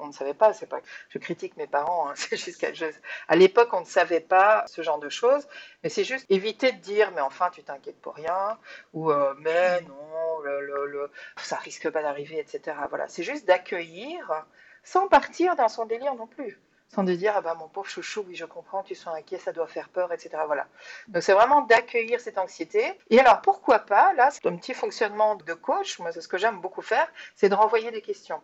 on, 0.00 0.06
ne 0.06 0.12
savait 0.12 0.34
pas, 0.34 0.52
c'est 0.52 0.66
pas, 0.66 0.80
je 1.08 1.18
critique 1.18 1.56
mes 1.56 1.68
parents, 1.68 2.10
hein, 2.10 2.14
c'est 2.16 3.04
à 3.28 3.36
l'époque 3.36 3.72
on 3.72 3.80
ne 3.80 3.86
savait 3.86 4.20
pas 4.20 4.64
ce 4.66 4.82
genre 4.82 4.98
de 4.98 5.08
choses, 5.08 5.46
mais 5.82 5.88
c'est 5.88 6.04
juste 6.04 6.26
éviter 6.28 6.72
de 6.72 6.78
dire 6.78 7.12
mais 7.14 7.20
enfin 7.20 7.48
tu 7.50 7.62
t'inquiètes 7.62 8.00
pour 8.00 8.14
rien 8.14 8.58
ou 8.94 9.12
euh, 9.12 9.34
mais 9.38 9.80
non 9.82 9.96
ça 11.36 11.56
risque 11.56 11.88
pas 11.88 12.02
d'arriver 12.02 12.40
etc. 12.40 12.76
Voilà, 12.88 13.06
c'est 13.08 13.22
juste 13.22 13.46
d'accueillir 13.46 14.44
sans 14.82 15.06
partir 15.06 15.54
dans 15.54 15.68
son 15.68 15.86
délire 15.86 16.14
non 16.16 16.26
plus 16.26 16.60
sans 16.88 17.02
dire 17.02 17.34
ah 17.36 17.40
bah 17.40 17.54
mon 17.54 17.68
pauvre 17.68 17.88
chouchou 17.88 18.24
oui 18.28 18.34
je 18.34 18.44
comprends 18.44 18.82
tu 18.82 18.94
sois 18.94 19.14
inquiet 19.14 19.38
ça 19.38 19.52
doit 19.52 19.66
faire 19.66 19.88
peur 19.88 20.12
etc 20.12 20.30
voilà. 20.46 20.66
Donc 21.08 21.22
c'est 21.22 21.34
vraiment 21.34 21.62
d'accueillir 21.62 22.20
cette 22.20 22.38
anxiété. 22.38 22.98
Et 23.10 23.20
alors 23.20 23.40
pourquoi 23.42 23.80
pas 23.80 24.12
là 24.14 24.30
c'est 24.30 24.46
un 24.46 24.56
petit 24.56 24.74
fonctionnement 24.74 25.36
de 25.36 25.54
coach 25.54 25.98
moi 25.98 26.12
c'est 26.12 26.20
ce 26.20 26.28
que 26.28 26.38
j'aime 26.38 26.60
beaucoup 26.60 26.82
faire 26.82 27.08
c'est 27.34 27.48
de 27.48 27.54
renvoyer 27.54 27.90
des 27.90 28.02
questions. 28.02 28.40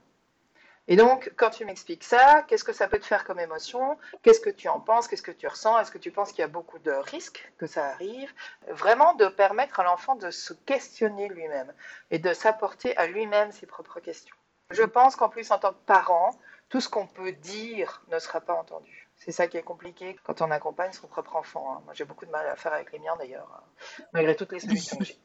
Et 0.86 0.96
donc, 0.96 1.32
quand 1.36 1.48
tu 1.48 1.64
m'expliques 1.64 2.04
ça, 2.04 2.42
qu'est-ce 2.46 2.64
que 2.64 2.74
ça 2.74 2.88
peut 2.88 2.98
te 2.98 3.06
faire 3.06 3.24
comme 3.24 3.40
émotion? 3.40 3.96
Qu'est-ce 4.22 4.40
que 4.40 4.50
tu 4.50 4.68
en 4.68 4.80
penses? 4.80 5.08
Qu'est-ce 5.08 5.22
que 5.22 5.30
tu 5.30 5.48
ressens? 5.48 5.78
Est-ce 5.78 5.90
que 5.90 5.98
tu 5.98 6.10
penses 6.10 6.30
qu'il 6.30 6.40
y 6.40 6.44
a 6.44 6.48
beaucoup 6.48 6.78
de 6.78 6.90
risques 6.90 7.50
que 7.56 7.66
ça 7.66 7.86
arrive? 7.86 8.30
Vraiment 8.68 9.14
de 9.14 9.26
permettre 9.28 9.80
à 9.80 9.84
l'enfant 9.84 10.14
de 10.14 10.30
se 10.30 10.52
questionner 10.52 11.28
lui-même 11.28 11.72
et 12.10 12.18
de 12.18 12.34
s'apporter 12.34 12.94
à 12.98 13.06
lui-même 13.06 13.50
ses 13.50 13.66
propres 13.66 14.00
questions. 14.00 14.36
Je 14.74 14.82
pense 14.82 15.16
qu'en 15.16 15.28
plus, 15.28 15.50
en 15.50 15.58
tant 15.58 15.72
que 15.72 15.84
parent, 15.86 16.36
tout 16.68 16.80
ce 16.80 16.88
qu'on 16.88 17.06
peut 17.06 17.32
dire 17.32 18.02
ne 18.08 18.18
sera 18.18 18.40
pas 18.40 18.54
entendu. 18.54 19.08
C'est 19.16 19.32
ça 19.32 19.46
qui 19.46 19.56
est 19.56 19.62
compliqué 19.62 20.16
quand 20.24 20.42
on 20.42 20.50
accompagne 20.50 20.92
son 20.92 21.06
propre 21.06 21.36
enfant. 21.36 21.72
Hein. 21.72 21.82
Moi, 21.84 21.94
j'ai 21.94 22.04
beaucoup 22.04 22.26
de 22.26 22.30
mal 22.30 22.46
à 22.48 22.56
faire 22.56 22.72
avec 22.72 22.92
les 22.92 22.98
miens 22.98 23.16
d'ailleurs, 23.16 23.48
hein, 23.54 24.04
malgré 24.12 24.34
toutes 24.34 24.52
les 24.52 24.60
solutions 24.60 24.98
que 24.98 25.04
j'ai. 25.04 25.18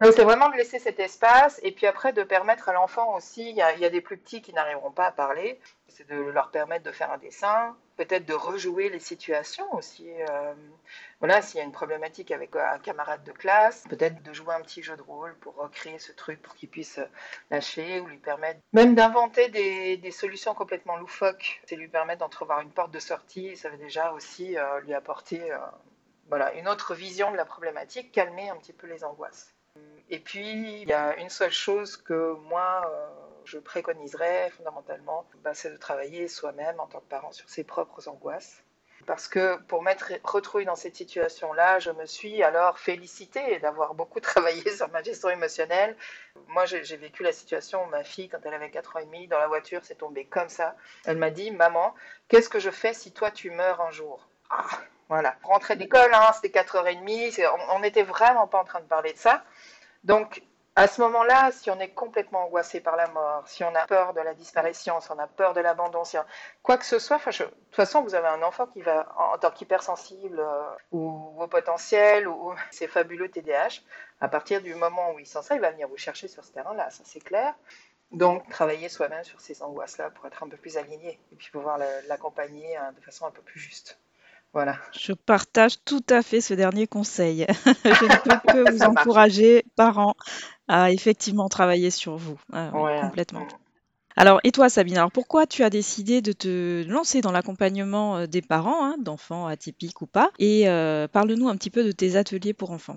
Donc, 0.00 0.12
c'est 0.12 0.24
vraiment 0.24 0.48
de 0.48 0.56
laisser 0.56 0.78
cet 0.78 1.00
espace 1.00 1.60
et 1.62 1.72
puis 1.72 1.86
après 1.86 2.12
de 2.12 2.22
permettre 2.22 2.68
à 2.68 2.72
l'enfant 2.72 3.16
aussi, 3.16 3.50
il 3.50 3.56
y, 3.56 3.62
a, 3.62 3.90
des 3.90 4.00
plus 4.00 4.16
petits 4.16 4.42
qui 4.42 4.52
n'arriveront 4.52 4.92
pas 4.92 5.06
à 5.06 5.12
parler, 5.12 5.60
c'est 5.88 6.06
de 6.08 6.16
leur 6.16 6.50
permettre 6.50 6.84
de 6.84 6.92
faire 6.92 7.10
un 7.10 7.18
dessin, 7.18 7.76
peut-être 7.98 8.24
de 8.24 8.34
rejouer 8.34 8.88
les 8.88 9.00
situations 9.00 9.66
aussi. 9.74 10.08
Euh, 10.30 10.54
voilà, 11.18 11.42
s'il 11.42 11.58
y 11.58 11.60
a 11.60 11.64
une 11.64 11.72
problématique 11.72 12.30
avec 12.30 12.54
un 12.56 12.78
camarade 12.78 13.24
de 13.24 13.32
classe, 13.32 13.84
peut-être 13.90 14.22
de 14.22 14.32
jouer 14.32 14.54
un 14.54 14.62
petit 14.62 14.82
jeu 14.82 14.96
de 14.96 15.02
rôle 15.02 15.34
pour 15.40 15.56
recréer 15.56 15.98
ce 15.98 16.12
truc 16.12 16.40
pour 16.40 16.54
qu'il 16.54 16.68
puisse 16.68 17.00
lâcher 17.50 18.00
ou 18.00 18.06
lui 18.06 18.18
permettre 18.18 18.60
même 18.72 18.94
d'inventer 18.94 19.48
des, 19.48 20.10
solutions 20.12 20.54
complètement 20.54 20.96
loufoques. 20.96 21.60
C'est 21.66 21.76
lui 21.76 21.88
permettre 21.88 22.20
d'entrevoir 22.20 22.60
une 22.60 22.70
porte 22.70 22.92
de 22.92 23.00
sortie, 23.00 23.56
ça 23.56 23.68
va 23.68 23.76
déjà 23.76 24.12
aussi 24.12 24.56
euh, 24.56 24.80
lui 24.80 24.94
apporter 24.94 25.52
euh, 25.52 25.58
voilà, 26.28 26.54
une 26.54 26.68
autre 26.68 26.94
vision 26.94 27.30
de 27.32 27.36
la 27.36 27.44
problématique, 27.44 28.12
calmer 28.12 28.48
un 28.48 28.56
petit 28.56 28.72
peu 28.72 28.86
les 28.86 29.04
angoisses. 29.04 29.54
Et 30.10 30.20
puis, 30.20 30.80
il 30.82 30.88
y 30.88 30.92
a 30.92 31.16
une 31.18 31.28
seule 31.28 31.52
chose 31.52 31.96
que 31.96 32.34
moi, 32.48 32.82
euh, 32.90 33.08
je 33.48 33.58
préconiserais 33.58 34.50
fondamentalement, 34.50 35.26
bah, 35.42 35.54
c'est 35.54 35.70
de 35.70 35.76
travailler 35.76 36.28
soi-même 36.28 36.78
en 36.80 36.86
tant 36.86 37.00
que 37.00 37.08
parent 37.08 37.32
sur 37.32 37.48
ses 37.48 37.64
propres 37.64 38.06
angoisses. 38.08 38.62
Parce 39.06 39.26
que 39.26 39.56
pour 39.68 39.82
m'être 39.82 40.12
retrouvée 40.22 40.66
dans 40.66 40.76
cette 40.76 40.96
situation-là, 40.96 41.78
je 41.78 41.90
me 41.90 42.04
suis 42.04 42.42
alors 42.42 42.78
félicitée 42.78 43.58
d'avoir 43.60 43.94
beaucoup 43.94 44.20
travaillé 44.32 44.68
sur 44.70 44.90
ma 44.90 45.02
gestion 45.02 45.30
émotionnelle. 45.30 45.96
Moi, 46.48 46.66
j'ai 46.66 46.96
vécu 46.98 47.22
la 47.22 47.32
situation 47.32 47.84
où 47.84 47.86
ma 47.86 48.04
fille, 48.04 48.28
quand 48.28 48.38
elle 48.44 48.52
avait 48.52 48.70
4 48.70 48.96
ans 48.96 48.98
et 48.98 49.06
demi, 49.06 49.28
dans 49.28 49.38
la 49.38 49.46
voiture, 49.46 49.80
c'est 49.82 49.94
tombé 49.94 50.26
comme 50.26 50.50
ça. 50.50 50.76
Elle 51.06 51.16
m'a 51.16 51.30
dit, 51.30 51.50
maman, 51.50 51.94
qu'est-ce 52.28 52.50
que 52.50 52.58
je 52.58 52.70
fais 52.70 52.92
si 52.92 53.12
toi 53.12 53.30
tu 53.30 53.50
meurs 53.50 53.80
un 53.80 53.92
jour? 53.92 54.28
Ah, 54.50 54.66
Voilà. 55.08 55.36
Rentrée 55.42 55.76
d'école, 55.76 56.12
hein, 56.12 56.32
c'était 56.34 56.60
4h30, 56.60 57.48
on 57.70 57.78
n'était 57.78 58.02
vraiment 58.02 58.46
pas 58.46 58.60
en 58.60 58.64
train 58.64 58.80
de 58.80 58.86
parler 58.86 59.14
de 59.14 59.18
ça. 59.18 59.42
Donc, 60.04 60.42
à 60.78 60.86
ce 60.86 61.00
moment-là, 61.00 61.50
si 61.50 61.72
on 61.72 61.80
est 61.80 61.88
complètement 61.88 62.44
angoissé 62.44 62.78
par 62.78 62.94
la 62.94 63.08
mort, 63.08 63.42
si 63.48 63.64
on 63.64 63.74
a 63.74 63.84
peur 63.88 64.14
de 64.14 64.20
la 64.20 64.32
disparition, 64.32 65.00
si 65.00 65.10
on 65.10 65.18
a 65.18 65.26
peur 65.26 65.52
de 65.52 65.60
l'abandon, 65.60 66.04
si 66.04 66.16
quoi 66.62 66.78
que 66.78 66.86
ce 66.86 67.00
soit, 67.00 67.16
de 67.16 67.32
toute 67.32 67.52
façon, 67.72 68.02
vous 68.02 68.14
avez 68.14 68.28
un 68.28 68.42
enfant 68.42 68.68
qui 68.68 68.82
va, 68.82 69.12
en, 69.18 69.36
tant 69.38 69.50
qu'hypersensible 69.50 70.38
euh, 70.38 70.62
ou, 70.92 71.34
au 71.36 71.48
potentiel, 71.48 72.28
ou, 72.28 72.54
c'est 72.70 72.86
fabuleux 72.86 73.28
TDAH, 73.28 73.80
à 74.20 74.28
partir 74.28 74.62
du 74.62 74.76
moment 74.76 75.10
où 75.14 75.18
il 75.18 75.26
sent 75.26 75.42
ça, 75.42 75.56
il 75.56 75.60
va 75.60 75.72
venir 75.72 75.88
vous 75.88 75.96
chercher 75.96 76.28
sur 76.28 76.44
ce 76.44 76.52
terrain-là, 76.52 76.90
ça 76.90 77.02
c'est 77.04 77.24
clair. 77.24 77.56
Donc, 78.12 78.48
travailler 78.48 78.88
soi-même 78.88 79.24
sur 79.24 79.40
ces 79.40 79.60
angoisses-là 79.64 80.10
pour 80.10 80.26
être 80.26 80.44
un 80.44 80.48
peu 80.48 80.56
plus 80.56 80.76
aligné 80.76 81.18
et 81.32 81.36
puis 81.36 81.50
pouvoir 81.50 81.78
l'accompagner 82.06 82.76
hein, 82.76 82.92
de 82.92 83.00
façon 83.00 83.26
un 83.26 83.32
peu 83.32 83.42
plus 83.42 83.58
juste. 83.58 83.98
Voilà. 84.52 84.76
Je 84.98 85.12
partage 85.12 85.84
tout 85.84 86.04
à 86.08 86.22
fait 86.22 86.40
ce 86.40 86.54
dernier 86.54 86.86
conseil. 86.86 87.46
Je 87.84 88.04
ne 88.04 88.22
peux 88.22 88.52
que 88.52 88.70
vous 88.70 88.82
encourager, 88.82 89.64
parents, 89.76 90.14
à 90.68 90.90
effectivement 90.90 91.48
travailler 91.48 91.90
sur 91.90 92.16
vous. 92.16 92.38
Ah 92.52 92.72
complètement. 93.00 93.46
Alors, 94.16 94.40
et 94.42 94.50
toi, 94.50 94.68
Sabine, 94.68 94.96
alors 94.96 95.12
pourquoi 95.12 95.46
tu 95.46 95.62
as 95.62 95.70
décidé 95.70 96.20
de 96.22 96.32
te 96.32 96.84
lancer 96.88 97.20
dans 97.20 97.30
l'accompagnement 97.30 98.16
euh, 98.16 98.26
des 98.26 98.42
parents, 98.42 98.84
hein, 98.84 98.96
d'enfants 98.98 99.46
atypiques 99.46 100.02
ou 100.02 100.08
pas? 100.08 100.32
Et 100.40 100.68
euh, 100.68 101.06
parle-nous 101.06 101.48
un 101.48 101.56
petit 101.56 101.70
peu 101.70 101.84
de 101.84 101.92
tes 101.92 102.16
ateliers 102.16 102.52
pour 102.52 102.72
enfants. 102.72 102.96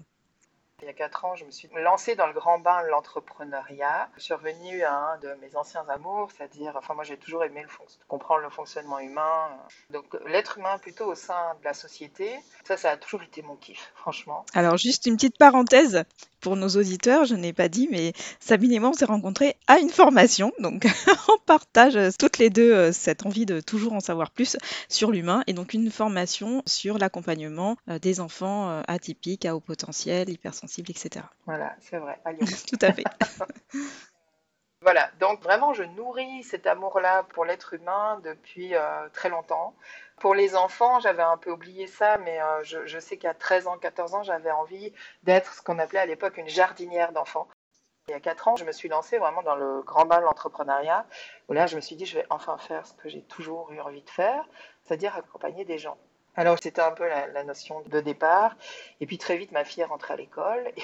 Il 0.81 0.87
y 0.87 0.89
a 0.89 0.93
quatre 0.93 1.25
ans, 1.25 1.35
je 1.35 1.45
me 1.45 1.51
suis 1.51 1.69
lancée 1.75 2.15
dans 2.15 2.25
le 2.25 2.33
grand 2.33 2.57
bain 2.57 2.81
de 2.83 2.87
l'entrepreneuriat. 2.87 4.09
Je 4.17 4.23
suis 4.23 4.33
revenue 4.33 4.83
à 4.83 4.93
un 4.93 5.17
de 5.19 5.33
mes 5.35 5.55
anciens 5.55 5.85
amours, 5.89 6.29
c'est-à-dire, 6.35 6.73
enfin 6.75 6.95
moi 6.95 7.03
j'ai 7.03 7.17
toujours 7.17 7.43
aimé 7.43 7.61
le 7.61 7.69
comprendre 8.07 8.41
le 8.41 8.49
fonctionnement 8.49 8.99
humain. 8.99 9.49
Donc 9.91 10.05
l'être 10.25 10.57
humain 10.57 10.77
plutôt 10.79 11.05
au 11.05 11.15
sein 11.15 11.55
de 11.59 11.65
la 11.65 11.73
société, 11.73 12.35
ça, 12.63 12.77
ça 12.77 12.91
a 12.91 12.97
toujours 12.97 13.21
été 13.21 13.41
mon 13.43 13.55
kiff, 13.55 13.91
franchement. 13.95 14.45
Alors 14.53 14.77
juste 14.77 15.05
une 15.05 15.15
petite 15.15 15.37
parenthèse, 15.37 16.03
pour 16.41 16.55
nos 16.55 16.69
auditeurs, 16.69 17.25
je 17.25 17.35
n'ai 17.35 17.53
pas 17.53 17.69
dit, 17.69 17.87
mais 17.91 18.13
Sabine 18.39 18.73
et 18.73 18.79
moi, 18.79 18.89
on 18.89 18.93
s'est 18.93 19.05
rencontrés 19.05 19.55
à 19.67 19.79
une 19.79 19.89
formation. 19.89 20.51
Donc, 20.59 20.85
on 21.29 21.37
partage 21.45 21.97
toutes 22.17 22.37
les 22.37 22.49
deux 22.49 22.73
euh, 22.73 22.91
cette 22.91 23.25
envie 23.25 23.45
de 23.45 23.59
toujours 23.61 23.93
en 23.93 23.99
savoir 23.99 24.31
plus 24.31 24.57
sur 24.89 25.11
l'humain. 25.11 25.43
Et 25.47 25.53
donc, 25.53 25.73
une 25.73 25.91
formation 25.91 26.63
sur 26.65 26.97
l'accompagnement 26.97 27.77
euh, 27.89 27.99
des 27.99 28.19
enfants 28.19 28.69
euh, 28.69 28.81
atypiques, 28.87 29.45
à 29.45 29.55
haut 29.55 29.59
potentiel, 29.59 30.29
hypersensibles, 30.29 30.91
etc. 30.91 31.25
Voilà, 31.45 31.75
c'est 31.79 31.97
vrai. 31.97 32.19
Tout 32.67 32.79
à 32.81 32.91
fait. 32.91 33.03
Voilà, 34.81 35.11
donc 35.19 35.41
vraiment, 35.43 35.73
je 35.73 35.83
nourris 35.83 36.43
cet 36.43 36.65
amour-là 36.65 37.23
pour 37.23 37.45
l'être 37.45 37.73
humain 37.75 38.19
depuis 38.23 38.73
très 39.13 39.29
longtemps. 39.29 39.75
Pour 40.21 40.35
les 40.35 40.55
enfants, 40.55 40.99
j'avais 40.99 41.23
un 41.23 41.37
peu 41.37 41.49
oublié 41.49 41.87
ça, 41.87 42.19
mais 42.19 42.39
euh, 42.39 42.61
je, 42.63 42.99
sais 42.99 43.17
qu'à 43.17 43.33
13 43.33 43.65
ans, 43.65 43.79
14 43.79 44.13
ans, 44.13 44.21
j'avais 44.21 44.51
envie 44.51 44.93
d'être 45.23 45.55
ce 45.55 45.63
qu'on 45.63 45.79
appelait 45.79 45.97
à 45.97 46.05
l'époque 46.05 46.37
une 46.37 46.47
jardinière 46.47 47.11
d'enfants. 47.11 47.47
Il 48.07 48.11
y 48.11 48.13
a 48.13 48.19
quatre 48.19 48.47
ans, 48.47 48.55
je 48.55 48.63
me 48.63 48.71
suis 48.71 48.87
lancée 48.87 49.17
vraiment 49.17 49.41
dans 49.41 49.55
le 49.55 49.81
grand 49.81 50.05
bain 50.05 50.19
de 50.19 50.25
l'entrepreneuriat, 50.25 51.07
où 51.49 51.53
là, 51.53 51.65
je 51.65 51.75
me 51.75 51.81
suis 51.81 51.95
dit, 51.95 52.05
je 52.05 52.19
vais 52.19 52.27
enfin 52.29 52.59
faire 52.59 52.85
ce 52.85 52.93
que 52.93 53.09
j'ai 53.09 53.23
toujours 53.23 53.71
eu 53.71 53.79
envie 53.79 54.03
de 54.03 54.09
faire, 54.11 54.47
c'est-à-dire 54.83 55.15
accompagner 55.15 55.65
des 55.65 55.79
gens. 55.79 55.97
Alors 56.37 56.57
c'était 56.61 56.81
un 56.81 56.91
peu 56.91 57.05
la, 57.07 57.43
notion 57.43 57.81
de 57.87 57.99
départ. 57.99 58.55
Et 59.01 59.05
puis 59.05 59.17
très 59.17 59.35
vite, 59.37 59.51
ma 59.51 59.65
fille 59.65 59.83
est 59.83 59.85
rentrée 59.85 60.13
à 60.13 60.17
l'école. 60.17 60.71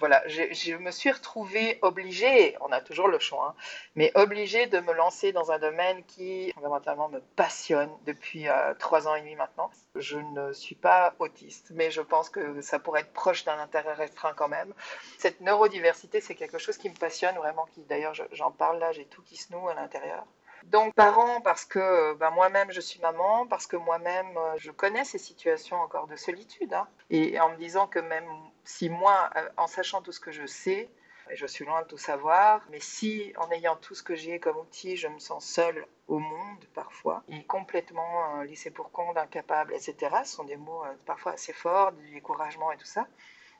Voilà, 0.00 0.22
je, 0.28 0.76
me 0.76 0.90
suis 0.90 1.10
retrouvée 1.10 1.78
obligée, 1.82 2.56
on 2.62 2.72
a 2.72 2.80
toujours 2.80 3.06
le 3.06 3.18
choix, 3.18 3.48
hein, 3.48 3.54
mais 3.96 4.10
obligée 4.14 4.66
de 4.66 4.80
me 4.80 4.94
lancer 4.94 5.30
dans 5.30 5.52
un 5.52 5.58
domaine 5.58 6.02
qui 6.04 6.50
fondamentalement 6.54 7.10
me 7.10 7.20
passionne 7.36 7.90
depuis 8.06 8.48
euh, 8.48 8.72
trois 8.78 9.06
ans 9.06 9.14
et 9.14 9.20
demi 9.20 9.34
maintenant. 9.34 9.70
Je 9.94 10.16
ne 10.16 10.54
suis 10.54 10.74
pas 10.74 11.14
autiste, 11.18 11.72
mais 11.74 11.90
je 11.90 12.00
pense 12.00 12.30
que 12.30 12.62
ça 12.62 12.78
pourrait 12.78 13.02
être 13.02 13.12
proche 13.12 13.44
d'un 13.44 13.58
intérêt 13.58 13.92
restreint 13.92 14.32
quand 14.34 14.48
même. 14.48 14.72
Cette 15.18 15.42
neurodiversité, 15.42 16.22
c'est 16.22 16.34
quelque 16.34 16.56
chose 16.56 16.78
qui 16.78 16.88
me 16.88 16.94
passionne 16.94 17.36
vraiment, 17.36 17.66
qui 17.74 17.82
d'ailleurs 17.82 18.14
j'en 18.32 18.50
parle 18.50 18.78
là, 18.78 18.92
j'ai 18.92 19.04
tout 19.04 19.20
qui 19.20 19.36
se 19.36 19.52
noue 19.52 19.68
à 19.68 19.74
l'intérieur. 19.74 20.24
Donc 20.64 20.94
parents 20.94 21.40
parce 21.40 21.64
que 21.64 22.14
ben, 22.14 22.30
moi-même 22.30 22.70
je 22.70 22.80
suis 22.80 23.00
maman, 23.00 23.46
parce 23.46 23.66
que 23.66 23.76
moi-même 23.76 24.36
euh, 24.36 24.54
je 24.58 24.70
connais 24.70 25.04
ces 25.04 25.18
situations 25.18 25.76
encore 25.76 26.06
de 26.06 26.16
solitude. 26.16 26.72
Hein. 26.74 26.86
et 27.10 27.40
en 27.40 27.50
me 27.50 27.56
disant 27.56 27.86
que 27.86 27.98
même 27.98 28.28
si 28.64 28.88
moi, 28.90 29.30
euh, 29.36 29.48
en 29.56 29.66
sachant 29.66 30.02
tout 30.02 30.12
ce 30.12 30.20
que 30.20 30.30
je 30.32 30.46
sais, 30.46 30.90
je 31.32 31.46
suis 31.46 31.64
loin 31.64 31.82
de 31.82 31.86
tout 31.86 31.98
savoir, 31.98 32.62
mais 32.70 32.80
si 32.80 33.32
en 33.36 33.50
ayant 33.50 33.76
tout 33.76 33.94
ce 33.94 34.02
que 34.02 34.14
j'ai 34.16 34.40
comme 34.40 34.56
outil, 34.56 34.96
je 34.96 35.08
me 35.08 35.18
sens 35.18 35.44
seule 35.44 35.86
au 36.08 36.18
monde 36.18 36.64
parfois, 36.74 37.22
et 37.28 37.44
complètement 37.44 38.42
laissée 38.42 38.70
pour 38.70 38.90
compte, 38.90 39.16
incapable, 39.16 39.72
etc., 39.72 39.94
ce 40.24 40.32
sont 40.34 40.44
des 40.44 40.56
mots 40.56 40.82
parfois 41.06 41.32
assez 41.32 41.52
forts, 41.52 41.92
du 41.92 42.10
découragement 42.10 42.72
et 42.72 42.76
tout 42.76 42.84
ça, 42.86 43.06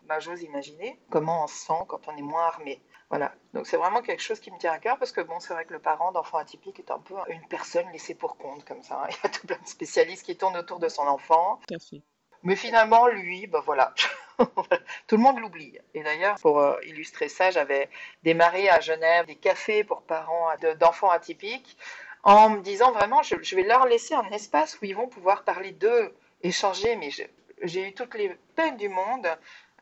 bah, 0.07 0.21
j'ose 0.21 0.43
imaginer 0.43 0.99
comment 1.11 1.45
on 1.45 1.47
se 1.47 1.67
sent 1.67 1.85
quand 1.89 2.09
on 2.09 2.17
est 2.17 2.23
moins 2.23 2.47
armé. 2.47 2.83
Voilà. 3.11 3.35
Donc 3.55 3.67
c'est 3.67 3.77
vraiment 3.77 4.03
quelque 4.03 4.23
chose 4.23 4.39
qui 4.39 4.53
me 4.53 4.59
tient 4.59 4.73
à 4.73 4.79
cœur 4.79 4.99
parce 4.99 5.11
que 5.11 5.21
bon, 5.21 5.41
c'est 5.41 5.53
vrai 5.53 5.65
que 5.65 5.73
le 5.73 5.81
parent 5.81 6.13
d'enfant 6.13 6.39
atypique 6.39 6.79
est 6.79 6.91
un 6.93 7.01
peu 7.01 7.15
une 7.29 7.47
personne 7.49 7.91
laissée 7.91 8.15
pour 8.15 8.37
compte 8.37 8.65
comme 8.65 8.83
ça. 8.83 9.07
Il 9.11 9.15
y 9.15 9.27
a 9.27 9.29
tout 9.29 9.47
plein 9.47 9.59
de 9.59 9.67
spécialistes 9.67 10.25
qui 10.25 10.37
tournent 10.37 10.57
autour 10.57 10.79
de 10.79 10.89
son 10.89 11.03
enfant. 11.03 11.61
Mais 12.43 12.57
finalement, 12.57 13.07
lui, 13.09 13.47
ben 13.47 13.61
voilà, 13.61 13.93
tout 15.07 15.17
le 15.17 15.23
monde 15.23 15.39
l'oublie. 15.41 15.77
Et 15.93 16.03
d'ailleurs, 16.03 16.37
pour 16.41 16.61
euh, 16.61 16.77
illustrer 16.87 17.29
ça, 17.29 17.51
j'avais 17.51 17.91
démarré 18.23 18.71
à 18.71 18.81
Genève 18.81 19.27
des 19.27 19.35
cafés 19.35 19.85
pour 19.85 20.03
parents 20.03 20.49
d'enfants 20.79 21.11
atypiques 21.11 21.77
en 22.23 22.51
me 22.51 22.61
disant 22.61 22.93
vraiment, 22.93 23.23
je, 23.23 23.57
vais 23.57 23.63
leur 23.63 23.87
laisser 23.87 24.15
un 24.15 24.31
espace 24.31 24.79
où 24.81 24.85
ils 24.85 24.97
vont 24.97 25.09
pouvoir 25.09 25.45
parler 25.45 25.73
d'eux, 25.73 26.15
échanger. 26.43 26.97
Mais 26.97 27.11
j'ai 27.63 27.89
eu 27.89 27.93
toutes 27.93 28.15
les 28.15 28.35
peines 28.57 28.77
du 28.77 28.89
monde 28.89 29.29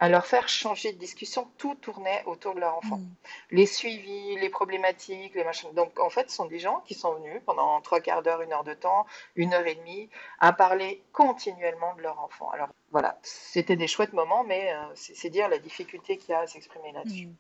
à 0.01 0.09
leur 0.09 0.27
faire 0.27 0.49
changer 0.49 0.93
de 0.93 0.99
discussion, 0.99 1.49
tout 1.59 1.75
tournait 1.77 2.23
autour 2.27 2.55
de 2.55 2.61
leur 2.61 2.77
enfant. 2.77 2.99
Mm. 2.99 3.09
Les 3.51 3.67
suivis, 3.67 4.37
les 4.37 4.49
problématiques, 4.49 5.35
les 5.35 5.45
machins. 5.45 5.73
Donc 5.75 5.99
en 5.99 6.11
fait, 6.11 6.31
ce 6.31 6.37
sont 6.37 6.47
des 6.47 6.59
gens 6.59 6.83
qui 6.87 6.95
sont 6.95 7.15
venus 7.15 7.43
pendant 7.45 7.81
trois 7.81 8.01
quarts 8.01 8.23
d'heure, 8.23 8.41
une 8.43 8.53
heure 8.53 8.65
de 8.65 8.75
temps, 8.75 9.07
une 9.35 9.55
heure 9.55 9.67
et 9.67 9.75
demie, 9.75 10.09
à 10.39 10.53
parler 10.53 11.03
continuellement 11.13 11.95
de 11.97 12.03
leur 12.03 12.21
enfant. 12.21 12.51
Alors 12.51 12.69
voilà, 12.91 13.19
c'était 13.23 13.77
des 13.77 13.89
chouettes 13.89 14.13
moments, 14.13 14.45
mais 14.45 14.73
euh, 14.73 14.83
c'est 14.95 15.31
dire 15.31 15.49
la 15.49 15.59
difficulté 15.59 16.17
qu'il 16.17 16.31
y 16.31 16.35
a 16.35 16.41
à 16.41 16.47
s'exprimer 16.47 16.93
là-dessus. 16.93 17.27
Mm. 17.27 17.35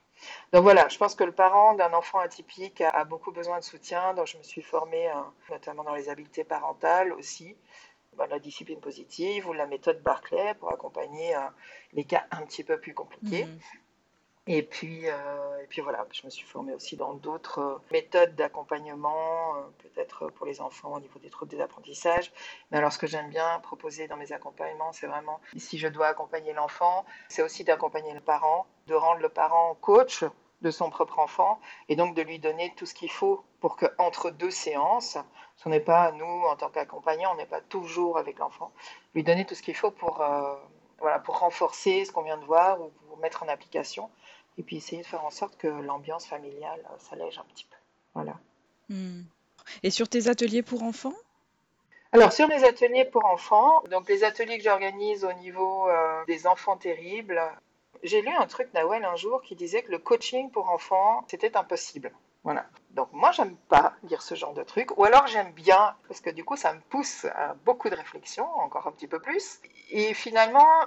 Donc 0.52 0.62
voilà, 0.62 0.88
je 0.88 0.98
pense 0.98 1.14
que 1.14 1.24
le 1.24 1.32
parent 1.32 1.74
d'un 1.74 1.92
enfant 1.92 2.18
atypique 2.18 2.80
a, 2.80 3.04
beaucoup 3.04 3.30
besoin 3.30 3.58
de 3.58 3.64
soutien. 3.64 4.14
Donc 4.14 4.26
je 4.26 4.36
me 4.36 4.42
suis 4.42 4.62
formée, 4.62 5.08
euh, 5.08 5.14
notamment 5.50 5.84
dans 5.84 5.94
les 5.94 6.08
habiletés 6.08 6.44
parentales 6.44 7.12
aussi. 7.12 7.56
Bah, 8.18 8.26
la 8.26 8.40
discipline 8.40 8.80
positive 8.80 9.46
ou 9.48 9.52
la 9.52 9.66
méthode 9.66 10.02
Barclay 10.02 10.52
pour 10.58 10.72
accompagner 10.72 11.36
euh, 11.36 11.40
les 11.92 12.02
cas 12.02 12.26
un 12.32 12.44
petit 12.46 12.64
peu 12.64 12.80
plus 12.80 12.92
compliqués. 12.92 13.44
Mhm. 13.44 13.58
Et 14.48 14.62
puis, 14.64 15.02
euh, 15.08 15.62
et 15.62 15.66
puis 15.68 15.82
voilà, 15.82 16.04
je 16.10 16.22
me 16.24 16.30
suis 16.30 16.44
formée 16.44 16.74
aussi 16.74 16.96
dans 16.96 17.14
d'autres 17.14 17.60
euh, 17.60 17.78
méthodes 17.92 18.34
d'accompagnement, 18.34 19.54
peut-être 19.78 20.30
pour 20.30 20.46
les 20.46 20.60
enfants 20.60 20.94
au 20.94 21.00
niveau 21.00 21.20
des 21.20 21.30
troubles 21.30 21.52
des 21.52 21.60
apprentissages. 21.60 22.32
Mais 22.72 22.78
alors, 22.78 22.92
ce 22.92 22.98
que 22.98 23.06
j'aime 23.06 23.28
bien 23.28 23.60
proposer 23.60 24.08
dans 24.08 24.16
mes 24.16 24.32
accompagnements, 24.32 24.92
c'est 24.92 25.06
vraiment, 25.06 25.38
si 25.56 25.78
je 25.78 25.86
dois 25.86 26.08
accompagner 26.08 26.52
l'enfant, 26.54 27.04
c'est 27.28 27.42
aussi 27.42 27.62
d'accompagner 27.62 28.14
le 28.14 28.20
parent, 28.20 28.66
de 28.88 28.94
rendre 28.94 29.20
le 29.20 29.28
parent 29.28 29.76
coach 29.80 30.24
de 30.62 30.70
son 30.70 30.90
propre 30.90 31.18
enfant 31.18 31.60
et 31.88 31.96
donc 31.96 32.14
de 32.14 32.22
lui 32.22 32.38
donner 32.38 32.72
tout 32.76 32.86
ce 32.86 32.94
qu'il 32.94 33.10
faut 33.10 33.44
pour 33.60 33.76
que 33.76 33.86
entre 33.98 34.30
deux 34.30 34.50
séances, 34.50 35.18
ce 35.56 35.68
n'est 35.68 35.80
pas 35.80 36.12
nous 36.12 36.24
en 36.24 36.56
tant 36.56 36.68
qu'accompagnants, 36.68 37.32
on 37.32 37.36
n'est 37.36 37.46
pas 37.46 37.60
toujours 37.60 38.18
avec 38.18 38.38
l'enfant, 38.38 38.72
lui 39.14 39.22
donner 39.22 39.44
tout 39.44 39.54
ce 39.54 39.62
qu'il 39.62 39.76
faut 39.76 39.90
pour 39.90 40.20
euh, 40.20 40.54
voilà 40.98 41.18
pour 41.18 41.38
renforcer 41.38 42.04
ce 42.04 42.12
qu'on 42.12 42.22
vient 42.22 42.38
de 42.38 42.44
voir 42.44 42.80
ou 42.80 42.90
pour 43.08 43.18
mettre 43.18 43.42
en 43.42 43.48
application 43.48 44.10
et 44.58 44.62
puis 44.62 44.76
essayer 44.76 45.02
de 45.02 45.06
faire 45.06 45.24
en 45.24 45.30
sorte 45.30 45.56
que 45.56 45.68
l'ambiance 45.68 46.26
familiale 46.26 46.80
euh, 46.90 46.96
s'allège 46.98 47.38
un 47.38 47.44
petit 47.44 47.64
peu. 47.64 47.76
Voilà. 48.14 48.36
Hmm. 48.88 49.22
Et 49.82 49.90
sur 49.90 50.08
tes 50.08 50.28
ateliers 50.28 50.62
pour 50.62 50.82
enfants? 50.82 51.14
Alors 52.12 52.32
sur 52.32 52.48
mes 52.48 52.64
ateliers 52.64 53.04
pour 53.04 53.26
enfants, 53.26 53.82
donc 53.90 54.08
les 54.08 54.24
ateliers 54.24 54.56
que 54.56 54.64
j'organise 54.64 55.24
au 55.24 55.32
niveau 55.34 55.88
euh, 55.88 56.24
des 56.26 56.46
enfants 56.46 56.78
terribles, 56.78 57.40
j'ai 58.02 58.22
lu 58.22 58.30
un 58.30 58.46
truc, 58.46 58.72
Nawel, 58.74 59.04
un 59.04 59.16
jour, 59.16 59.42
qui 59.42 59.56
disait 59.56 59.82
que 59.82 59.90
le 59.90 59.98
coaching 59.98 60.50
pour 60.50 60.70
enfants, 60.70 61.24
c'était 61.28 61.56
impossible. 61.56 62.12
Voilà. 62.44 62.66
Donc 62.90 63.08
moi, 63.12 63.30
j'aime 63.32 63.56
pas 63.68 63.94
dire 64.04 64.22
ce 64.22 64.34
genre 64.34 64.54
de 64.54 64.62
truc, 64.62 64.96
ou 64.98 65.04
alors 65.04 65.26
j'aime 65.26 65.52
bien, 65.52 65.96
parce 66.06 66.20
que 66.20 66.30
du 66.30 66.44
coup, 66.44 66.56
ça 66.56 66.72
me 66.72 66.80
pousse 66.80 67.26
à 67.26 67.54
beaucoup 67.64 67.90
de 67.90 67.94
réflexion, 67.94 68.48
encore 68.58 68.86
un 68.86 68.92
petit 68.92 69.08
peu 69.08 69.20
plus. 69.20 69.60
Et 69.90 70.14
finalement, 70.14 70.86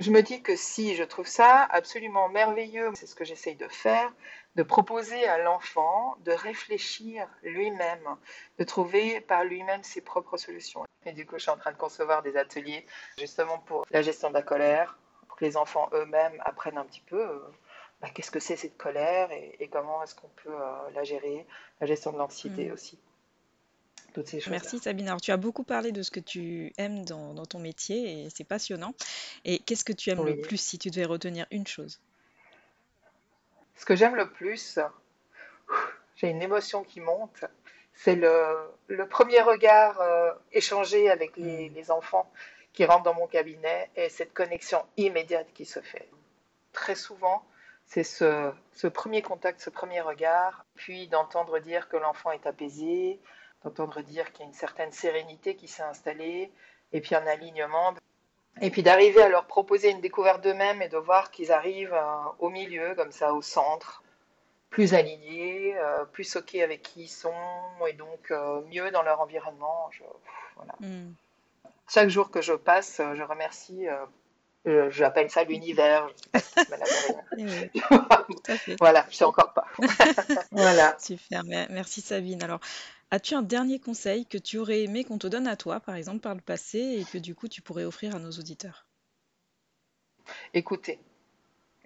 je 0.00 0.10
me 0.10 0.22
dis 0.22 0.42
que 0.42 0.56
si 0.56 0.96
je 0.96 1.04
trouve 1.04 1.26
ça 1.26 1.62
absolument 1.70 2.28
merveilleux, 2.28 2.90
c'est 2.94 3.06
ce 3.06 3.14
que 3.14 3.24
j'essaye 3.24 3.54
de 3.54 3.68
faire, 3.68 4.12
de 4.56 4.62
proposer 4.62 5.26
à 5.28 5.38
l'enfant 5.38 6.16
de 6.24 6.32
réfléchir 6.32 7.28
lui-même, 7.42 8.16
de 8.58 8.64
trouver 8.64 9.20
par 9.20 9.44
lui-même 9.44 9.82
ses 9.82 10.00
propres 10.00 10.36
solutions. 10.36 10.84
Et 11.06 11.12
du 11.12 11.26
coup, 11.26 11.36
je 11.36 11.42
suis 11.42 11.50
en 11.50 11.56
train 11.56 11.72
de 11.72 11.76
concevoir 11.76 12.22
des 12.22 12.36
ateliers 12.36 12.86
justement 13.18 13.58
pour 13.58 13.84
la 13.90 14.02
gestion 14.02 14.30
de 14.30 14.34
la 14.34 14.42
colère, 14.42 14.98
que 15.36 15.44
les 15.44 15.56
enfants 15.56 15.88
eux-mêmes 15.92 16.40
apprennent 16.44 16.78
un 16.78 16.84
petit 16.84 17.02
peu 17.06 17.20
euh, 17.20 17.38
bah, 18.00 18.08
qu'est-ce 18.12 18.30
que 18.30 18.40
c'est 18.40 18.56
cette 18.56 18.76
colère 18.76 19.30
et, 19.32 19.68
comment 19.72 20.02
est-ce 20.02 20.14
qu'on 20.14 20.28
peut 20.42 20.54
euh, 20.54 20.90
la 20.94 21.04
gérer, 21.04 21.46
la 21.80 21.86
gestion 21.86 22.12
de 22.12 22.18
l'anxiété 22.18 22.68
mm. 22.68 22.72
aussi. 22.72 22.98
Toutes 24.12 24.28
ces 24.28 24.40
choses 24.40 24.50
Merci 24.50 24.78
Sabine. 24.78 25.08
Alors 25.08 25.20
tu 25.20 25.32
as 25.32 25.36
beaucoup 25.36 25.64
parlé 25.64 25.90
de 25.90 26.02
ce 26.02 26.10
que 26.10 26.20
tu 26.20 26.72
aimes 26.78 27.04
dans, 27.04 27.34
ton 27.46 27.58
métier 27.58 28.24
et 28.24 28.30
c'est 28.30 28.44
passionnant. 28.44 28.94
Et 29.44 29.58
qu'est-ce 29.58 29.84
que 29.84 29.92
tu 29.92 30.10
aimes 30.10 30.24
le 30.24 30.40
plus 30.40 30.58
si 30.58 30.78
tu 30.78 30.90
devais 30.90 31.04
retenir 31.04 31.46
une 31.50 31.66
chose? 31.66 32.00
Ce 33.76 33.84
que 33.84 33.96
j'aime 33.96 34.14
le 34.14 34.30
plus, 34.30 34.78
j'ai 36.16 36.28
une 36.28 36.42
émotion 36.42 36.84
qui 36.84 37.00
monte, 37.00 37.44
c'est 37.94 38.14
le, 38.14 38.68
premier 39.10 39.40
regard 39.40 40.00
euh, 40.00 40.32
échangé 40.52 41.10
avec 41.10 41.36
les, 41.36 41.70
mm. 41.70 41.74
les 41.74 41.90
enfants 41.90 42.30
qui 42.74 42.84
rentre 42.84 43.04
dans 43.04 43.14
mon 43.14 43.28
cabinet 43.28 43.88
et 43.96 44.10
cette 44.10 44.34
connexion 44.34 44.84
immédiate 44.96 45.46
qui 45.54 45.64
se 45.64 45.80
fait. 45.80 46.08
Très 46.72 46.96
souvent, 46.96 47.44
c'est 47.86 48.02
ce, 48.02 48.52
premier 48.88 49.22
contact, 49.22 49.60
ce 49.60 49.70
premier 49.70 50.00
regard, 50.00 50.66
puis 50.74 51.06
d'entendre 51.06 51.60
dire 51.60 51.88
que 51.88 51.96
l'enfant 51.96 52.32
est 52.32 52.46
apaisé, 52.46 53.20
d'entendre 53.62 54.02
dire 54.02 54.32
qu'il 54.32 54.40
y 54.40 54.42
a 54.42 54.46
une 54.48 54.54
certaine 54.54 54.90
sérénité 54.90 55.54
qui 55.54 55.68
s'est 55.68 55.84
installée, 55.84 56.52
et 56.92 57.00
puis 57.00 57.14
un 57.14 57.26
alignement, 57.26 57.94
et 58.60 58.70
puis 58.70 58.82
d'arriver 58.82 59.22
à 59.22 59.28
leur 59.28 59.46
proposer 59.46 59.90
une 59.90 60.00
découverte 60.00 60.42
d'eux-mêmes 60.42 60.82
et 60.82 60.88
de 60.88 60.98
voir 60.98 61.30
qu'ils 61.30 61.52
arrivent 61.52 61.94
euh, 61.94 62.16
au 62.40 62.50
milieu, 62.50 62.96
comme 62.96 63.12
ça, 63.12 63.34
au 63.34 63.42
centre, 63.42 64.02
plus 64.70 64.94
alignés, 64.94 65.76
euh, 65.78 66.04
plus 66.06 66.34
OK 66.34 66.56
avec 66.56 66.82
qui 66.82 67.02
ils 67.02 67.08
sont, 67.08 67.32
et 67.88 67.92
donc 67.92 68.32
euh, 68.32 68.62
mieux 68.62 68.90
dans 68.90 69.02
leur 69.02 69.20
environnement. 69.20 69.90
voilà. 70.56 70.74
Hmm 70.80 71.12
chaque 71.88 72.08
jour 72.08 72.30
que 72.30 72.40
je 72.40 72.52
passe, 72.52 73.00
euh, 73.00 73.14
je 73.14 73.22
remercie. 73.22 73.88
Euh, 73.88 74.04
euh, 74.66 74.90
j'appelle 74.90 75.30
ça 75.30 75.44
l'univers. 75.44 76.08
voilà, 78.80 79.06
je 79.10 79.16
sais 79.16 79.24
encore 79.24 79.52
pas. 79.52 79.66
voilà. 80.52 80.96
Super, 80.98 81.44
merci 81.44 82.00
Sabine. 82.00 82.42
Alors, 82.42 82.60
as-tu 83.10 83.34
un 83.34 83.42
dernier 83.42 83.78
conseil 83.78 84.24
que 84.24 84.38
tu 84.38 84.56
aurais 84.56 84.82
aimé 84.82 85.04
qu'on 85.04 85.18
te 85.18 85.26
donne 85.26 85.46
à 85.46 85.56
toi, 85.56 85.80
par 85.80 85.96
exemple, 85.96 86.20
par 86.20 86.34
le 86.34 86.40
passé, 86.40 86.78
et 86.78 87.04
que 87.04 87.18
du 87.18 87.34
coup 87.34 87.48
tu 87.48 87.60
pourrais 87.60 87.84
offrir 87.84 88.16
à 88.16 88.18
nos 88.18 88.30
auditeurs? 88.30 88.86
Écoutez, 90.54 90.98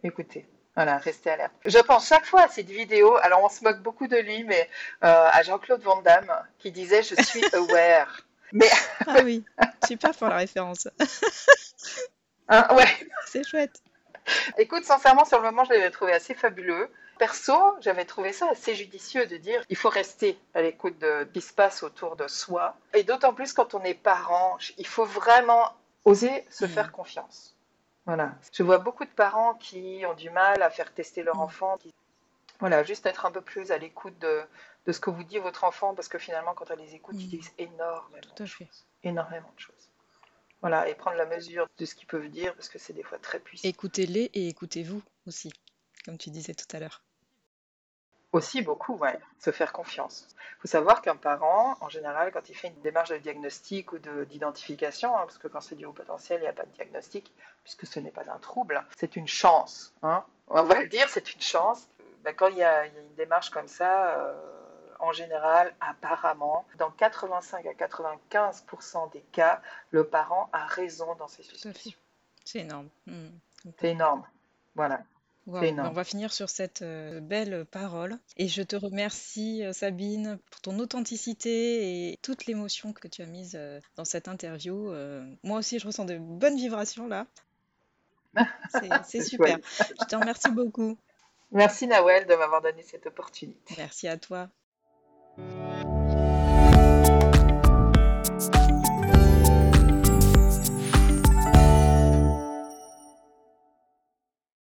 écoutez. 0.04 0.46
Voilà, 0.76 0.98
restez 0.98 1.30
alerte. 1.30 1.54
Je 1.64 1.78
pense 1.78 2.06
chaque 2.06 2.26
fois 2.26 2.42
à 2.42 2.48
cette 2.48 2.70
vidéo, 2.70 3.16
alors 3.16 3.42
on 3.42 3.48
se 3.48 3.64
moque 3.64 3.82
beaucoup 3.82 4.06
de 4.06 4.16
lui, 4.16 4.44
mais 4.44 4.70
à 5.00 5.42
Jean-Claude 5.42 5.82
Van 5.82 6.00
Damme 6.02 6.32
qui 6.60 6.70
disait 6.70 7.02
Je 7.02 7.20
suis 7.20 7.44
aware. 7.52 8.27
Mais... 8.52 8.70
ah 9.06 9.18
oui, 9.24 9.44
super 9.86 10.14
pour 10.14 10.28
la 10.28 10.36
référence. 10.36 10.88
Ah, 12.50 12.74
ouais. 12.74 12.86
C'est 13.26 13.46
chouette. 13.46 13.82
Écoute, 14.56 14.84
sincèrement, 14.84 15.26
sur 15.26 15.38
le 15.38 15.44
moment, 15.44 15.64
je 15.64 15.72
l'avais 15.74 15.90
trouvé 15.90 16.12
assez 16.12 16.34
fabuleux. 16.34 16.90
Perso, 17.18 17.76
j'avais 17.80 18.04
trouvé 18.04 18.32
ça 18.32 18.48
assez 18.50 18.74
judicieux 18.74 19.26
de 19.26 19.36
dire 19.36 19.62
il 19.68 19.76
faut 19.76 19.88
rester 19.88 20.38
à 20.54 20.62
l'écoute 20.62 20.98
de 20.98 21.26
ce 21.26 21.32
qui 21.32 21.40
se 21.40 21.52
passe 21.52 21.82
autour 21.82 22.16
de 22.16 22.28
soi. 22.28 22.76
Et 22.94 23.02
d'autant 23.02 23.34
plus 23.34 23.52
quand 23.52 23.74
on 23.74 23.82
est 23.82 23.94
parent, 23.94 24.56
il 24.78 24.86
faut 24.86 25.04
vraiment 25.04 25.74
oser 26.04 26.46
se 26.48 26.64
mm. 26.64 26.68
faire 26.68 26.92
confiance. 26.92 27.54
Voilà. 28.06 28.32
Je 28.52 28.62
vois 28.62 28.78
beaucoup 28.78 29.04
de 29.04 29.10
parents 29.10 29.54
qui 29.54 30.04
ont 30.08 30.14
du 30.14 30.30
mal 30.30 30.62
à 30.62 30.70
faire 30.70 30.92
tester 30.94 31.22
leur 31.22 31.36
mm. 31.36 31.40
enfant, 31.40 31.78
Voilà, 32.60 32.84
juste 32.84 33.04
être 33.04 33.26
un 33.26 33.32
peu 33.32 33.40
plus 33.40 33.72
à 33.72 33.78
l'écoute 33.78 34.18
de, 34.20 34.42
de, 34.88 34.92
ce 34.92 35.00
que 35.00 35.10
vous 35.10 35.22
dit 35.22 35.38
votre 35.38 35.64
enfant, 35.64 35.94
parce 35.94 36.08
que 36.08 36.18
finalement, 36.18 36.54
quand 36.54 36.70
elle 36.70 36.78
les 36.78 36.94
écoute, 36.94 37.16
ils 37.18 37.26
mmh. 37.26 37.30
disent 37.30 37.52
énormément, 37.58 38.34
Tout 38.34 38.42
à 38.42 38.46
fait. 38.46 38.68
énormément 39.04 39.52
de 39.54 39.60
choses. 39.60 39.90
Voilà, 40.60 40.88
et 40.88 40.94
prendre 40.94 41.16
la 41.16 41.26
mesure 41.26 41.68
de 41.78 41.84
ce 41.84 41.94
qu'ils 41.94 42.08
peuvent 42.08 42.28
dire, 42.28 42.54
parce 42.54 42.68
que 42.68 42.78
c'est 42.78 42.92
des 42.92 43.04
fois 43.04 43.18
très 43.18 43.38
puissant. 43.38 43.68
Écoutez-les 43.68 44.30
et 44.34 44.48
écoutez-vous 44.48 45.02
aussi, 45.26 45.52
comme 46.04 46.18
tu 46.18 46.30
disais 46.30 46.54
tout 46.54 46.66
à 46.74 46.80
l'heure. 46.80 47.02
Aussi 48.32 48.60
beaucoup, 48.60 48.96
ouais, 48.96 49.18
se 49.38 49.52
faire 49.52 49.72
confiance. 49.72 50.26
Il 50.30 50.62
faut 50.62 50.68
savoir 50.68 51.00
qu'un 51.00 51.16
parent, 51.16 51.78
en 51.80 51.88
général, 51.88 52.30
quand 52.32 52.48
il 52.50 52.54
fait 52.54 52.68
une 52.68 52.80
démarche 52.80 53.08
de 53.10 53.16
diagnostic 53.18 53.92
ou 53.92 53.98
d'identification, 53.98 55.16
hein, 55.16 55.20
parce 55.20 55.38
que 55.38 55.48
quand 55.48 55.60
c'est 55.60 55.76
du 55.76 55.86
haut 55.86 55.92
potentiel, 55.92 56.40
il 56.40 56.42
n'y 56.42 56.48
a 56.48 56.52
pas 56.52 56.66
de 56.66 56.72
diagnostic, 56.72 57.32
puisque 57.62 57.86
ce 57.86 58.00
n'est 58.00 58.10
pas 58.10 58.30
un 58.30 58.38
trouble, 58.38 58.84
c'est 58.98 59.16
une 59.16 59.28
chance. 59.28 59.94
Hein. 60.02 60.24
On 60.48 60.62
va 60.62 60.80
le 60.80 60.88
dire, 60.88 61.08
c'est 61.08 61.32
une 61.32 61.40
chance. 61.40 61.88
Ben, 62.22 62.34
quand 62.34 62.48
il 62.48 62.58
y, 62.58 62.62
a, 62.62 62.86
une 62.86 63.14
démarche 63.16 63.48
comme 63.48 63.68
ça, 63.68 64.18
euh, 64.18 64.57
en 64.98 65.12
général, 65.12 65.74
apparemment, 65.80 66.66
dans 66.78 66.90
85 66.90 67.66
à 67.66 67.72
95% 67.72 69.12
des 69.12 69.22
cas, 69.32 69.60
le 69.90 70.04
parent 70.04 70.48
a 70.52 70.66
raison 70.66 71.14
dans 71.16 71.28
ses 71.28 71.42
suspicions. 71.42 71.98
C'est 72.44 72.60
énorme. 72.60 72.88
Hmm. 73.06 73.28
C'est 73.78 73.90
énorme. 73.90 74.24
Voilà. 74.74 75.02
On 75.50 75.92
va 75.92 76.04
finir 76.04 76.32
sur 76.32 76.50
cette 76.50 76.82
euh, 76.82 77.20
belle 77.20 77.64
parole. 77.64 78.18
Et 78.36 78.48
je 78.48 78.62
te 78.62 78.76
remercie, 78.76 79.64
euh, 79.64 79.72
Sabine, 79.72 80.38
pour 80.50 80.60
ton 80.60 80.78
authenticité 80.78 82.10
et 82.10 82.18
toute 82.20 82.46
l'émotion 82.46 82.92
que 82.92 83.08
tu 83.08 83.22
as 83.22 83.26
mise 83.26 83.56
euh, 83.56 83.80
dans 83.96 84.04
cette 84.04 84.28
interview. 84.28 84.92
moi 85.42 85.58
aussi, 85.58 85.78
je 85.78 85.86
ressens 85.86 86.04
de 86.04 86.18
bonnes 86.18 86.56
vibrations 86.56 87.08
là. 87.08 87.26
C'est 89.04 89.22
super. 89.22 89.58
Je 89.78 90.04
te 90.04 90.16
remercie 90.16 90.50
beaucoup. 90.50 90.98
Merci, 91.50 91.86
Nawel, 91.86 92.26
de 92.26 92.34
m'avoir 92.34 92.60
donné 92.60 92.82
cette 92.82 93.06
opportunité. 93.06 93.74
Merci 93.78 94.06
à 94.06 94.18
toi. 94.18 94.50